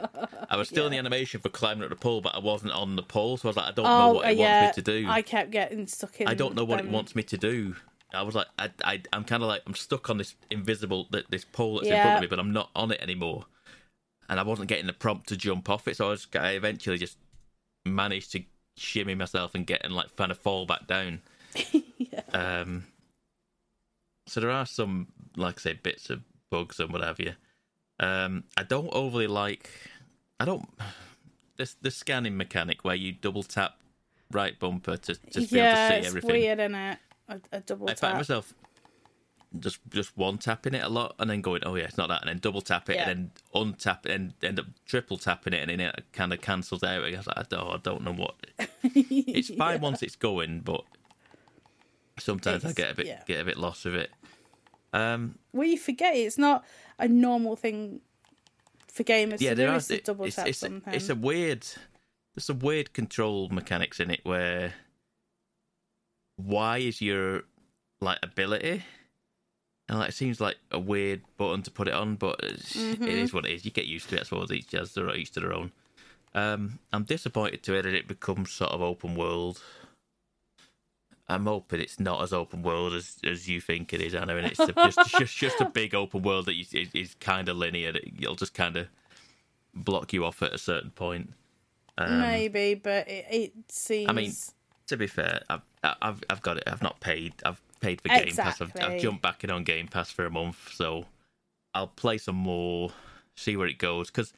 [0.49, 2.95] I was still in the animation for climbing up the pole, but I wasn't on
[2.95, 4.59] the pole, so I was like, I don't know Oh, what uh, it yeah.
[4.61, 5.09] wants me to do.
[5.09, 6.27] I kept getting stuck in.
[6.27, 7.75] I don't know what it wants me to do.
[8.13, 11.25] I was like, I, I, I'm kind of like, I'm stuck on this invisible, th-
[11.29, 13.45] this pole that's in front of me, but I'm not on it anymore.
[14.29, 16.97] And I wasn't getting the prompt to jump off it, so I was, I eventually
[16.97, 17.17] just
[17.85, 18.43] managed to
[18.75, 21.21] shimmy myself and get and like kind of fall back down.
[22.33, 22.85] Um.
[24.27, 27.33] So there are some, like I say, bits of bugs and what have you.
[27.99, 29.69] Um, I don't overly like.
[30.39, 30.67] I don't.
[31.57, 33.75] This the scanning mechanic where you double tap
[34.31, 36.31] right bumper to, to be yeah, able to see it's everything.
[36.31, 36.97] weird, isn't it?
[37.29, 37.99] A, a double I tap.
[37.99, 38.53] find myself
[39.59, 42.21] just just one tapping it a lot and then going, oh yeah, it's not that,
[42.21, 43.09] and then double tap it Yeah.
[43.09, 46.41] and then untap it and end up triple tapping it and then it kind of
[46.41, 47.03] cancels out.
[47.03, 48.35] I was like, I don't, I don't know what.
[48.95, 50.83] It's fine once it's going, but
[52.19, 53.21] sometimes I get a bit yeah.
[53.25, 54.11] get a bit lost with it.
[54.91, 56.65] Um, Well, you forget it's not
[56.99, 58.01] a normal thing
[58.87, 59.77] for gamers yeah, to there do are.
[59.77, 60.93] is to double it's, tap it's, something.
[60.93, 61.65] it's a weird.
[62.35, 64.73] There's some weird control mechanics in it where.
[66.35, 67.43] Why is your
[68.01, 68.83] like ability?
[69.89, 73.03] And like it seems like a weird button to put it on, but Mm-hmm.
[73.03, 73.65] it is what it is.
[73.65, 74.21] You get used to it.
[74.21, 75.71] I suppose each has their each to their own.
[76.33, 79.61] Um, I'm disappointed to hear that it becomes sort of open world.
[81.27, 84.47] I'm hoping it's not as open world as, as you think it is, Anna, and
[84.47, 87.57] it's a, just, just just a big open world that is, is, is kind of
[87.57, 87.91] linear.
[87.93, 88.87] That you'll just kind of
[89.73, 91.33] block you off at a certain point.
[91.97, 94.09] Um, Maybe, but it, it seems.
[94.09, 94.33] I mean,
[94.87, 96.63] to be fair, I've, I've I've got it.
[96.67, 97.33] I've not paid.
[97.45, 98.61] I've paid for Game Pass.
[98.61, 101.05] I've, I've jumped back in on Game Pass for a month, so
[101.73, 102.91] I'll play some more,
[103.35, 104.07] see where it goes.
[104.07, 104.33] Because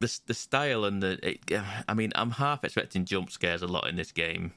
[0.00, 1.40] the the style and the, it,
[1.88, 4.52] I mean, I'm half expecting jump scares a lot in this game.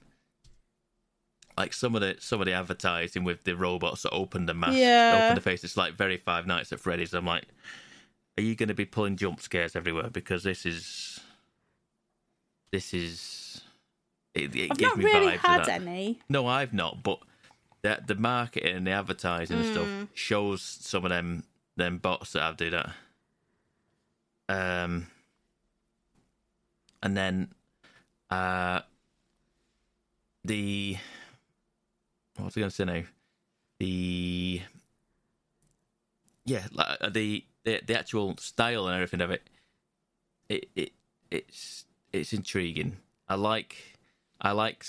[1.58, 4.78] Like some of the some of the advertising with the robots that open the mask,
[4.78, 5.22] Yeah.
[5.26, 5.64] open the face.
[5.64, 7.14] It's like very Five Nights at Freddy's.
[7.14, 7.46] I'm like,
[8.38, 10.10] are you going to be pulling jump scares everywhere?
[10.10, 11.20] Because this is
[12.72, 13.62] this is
[14.34, 15.70] it, it I've gives not me really vibes of had that.
[15.70, 16.22] any.
[16.30, 17.20] No, I've not, but
[17.82, 19.72] the the marketing and the advertising and Mm.
[19.72, 21.44] stuff shows some of them
[21.78, 22.92] them bots that have do that.
[24.50, 25.08] Um,
[27.02, 27.54] and then
[28.30, 28.82] uh,
[30.44, 30.98] the
[32.36, 33.04] what was I going to say now?
[33.80, 34.62] The
[36.46, 39.50] yeah, like uh, the, the the actual style and everything of it.
[40.50, 40.92] It it
[41.30, 42.98] it's it's intriguing.
[43.30, 43.98] I like
[44.42, 44.86] I like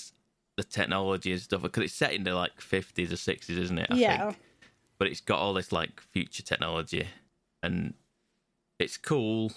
[0.56, 3.88] the technology and stuff because it's set in the like fifties or sixties, isn't it?
[3.90, 4.24] I Yeah.
[4.26, 4.38] think.
[4.98, 7.08] But it's got all this like future technology,
[7.62, 7.94] and
[8.78, 9.52] it's cool.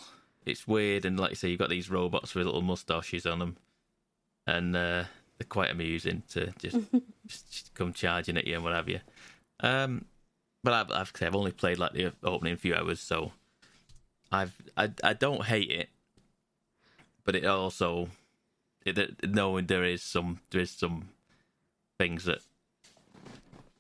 [0.46, 3.58] It's weird, and like you say, you've got these robots with little mustaches on them,
[4.48, 5.06] and uh,
[5.38, 6.78] they're quite amusing to just,
[7.28, 9.00] just, just come charging at you and what have you.
[9.60, 10.06] Um,
[10.64, 13.32] but I've, I've, I've only played like the opening few hours, so
[14.32, 15.90] I've I, I don't hate it,
[17.24, 18.10] but it also
[18.86, 21.10] it, knowing there is some there is some
[22.00, 22.40] things that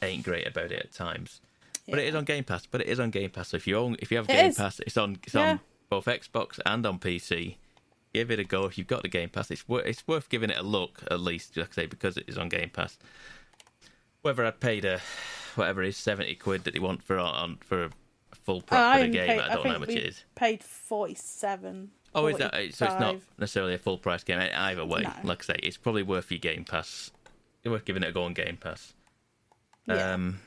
[0.01, 1.41] ain't great about it at times.
[1.87, 2.65] But it is on Game Pass.
[2.65, 3.49] But it is on Game Pass.
[3.49, 4.57] So if you own if you have It Game is.
[4.57, 5.51] Pass, it's on it's Yeah.
[5.51, 5.59] on
[5.89, 7.57] both Xbox and on PC.
[8.13, 9.51] Give it a go if you've got the Game Pass.
[9.51, 12.25] It's worth it's worth giving it a look at least, like I say, because it
[12.27, 12.97] is on Game Pass.
[14.21, 14.99] Whether I'd paid a
[15.55, 17.89] whatever it is seventy quid that they want for on for a
[18.43, 20.23] full price I for the game, paid- I don't know think how much it is.
[20.33, 21.91] Paid forty-seven.
[22.15, 22.85] Oh, is that so?
[22.85, 25.01] It's not necessarily a full price game either way.
[25.01, 25.11] No.
[25.23, 27.11] Like I say, it's probably worth your Game Pass.
[27.61, 28.93] It's worth giving it a go on Game Pass.
[29.85, 30.13] Yeah.
[30.13, 30.39] Um,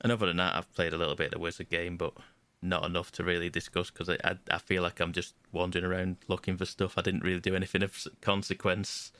[0.00, 2.14] and other than that, I've played a little bit of the Wizard game, but
[2.62, 6.16] not enough to really discuss because I, I I feel like I'm just wandering around
[6.26, 6.96] looking for stuff.
[6.96, 9.12] I didn't really do anything of consequence.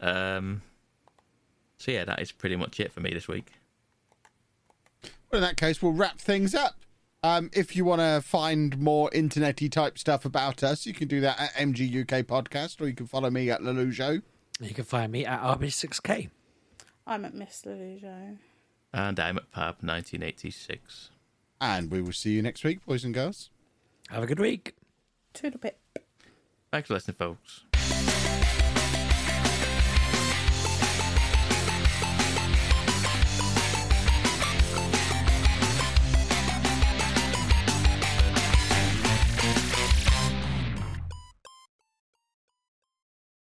[0.00, 0.62] Um,
[1.76, 3.52] so yeah, that is pretty much it for me this week.
[5.30, 6.76] Well, in that case, we'll wrap things up.
[7.22, 11.20] Um, if you want to find more internety type stuff about us, you can do
[11.20, 14.22] that at MG UK Podcast, or you can follow me at Lollujo.
[14.60, 16.30] You can find me at RB6K.
[17.06, 18.38] I'm at Miss Lollujo.
[18.92, 21.10] And I'm at Pab1986.
[21.60, 23.50] And we will see you next week, boys and girls.
[24.10, 24.74] Have a good week.
[25.34, 25.78] Toodle pip.
[26.70, 27.64] Thanks for listening, folks.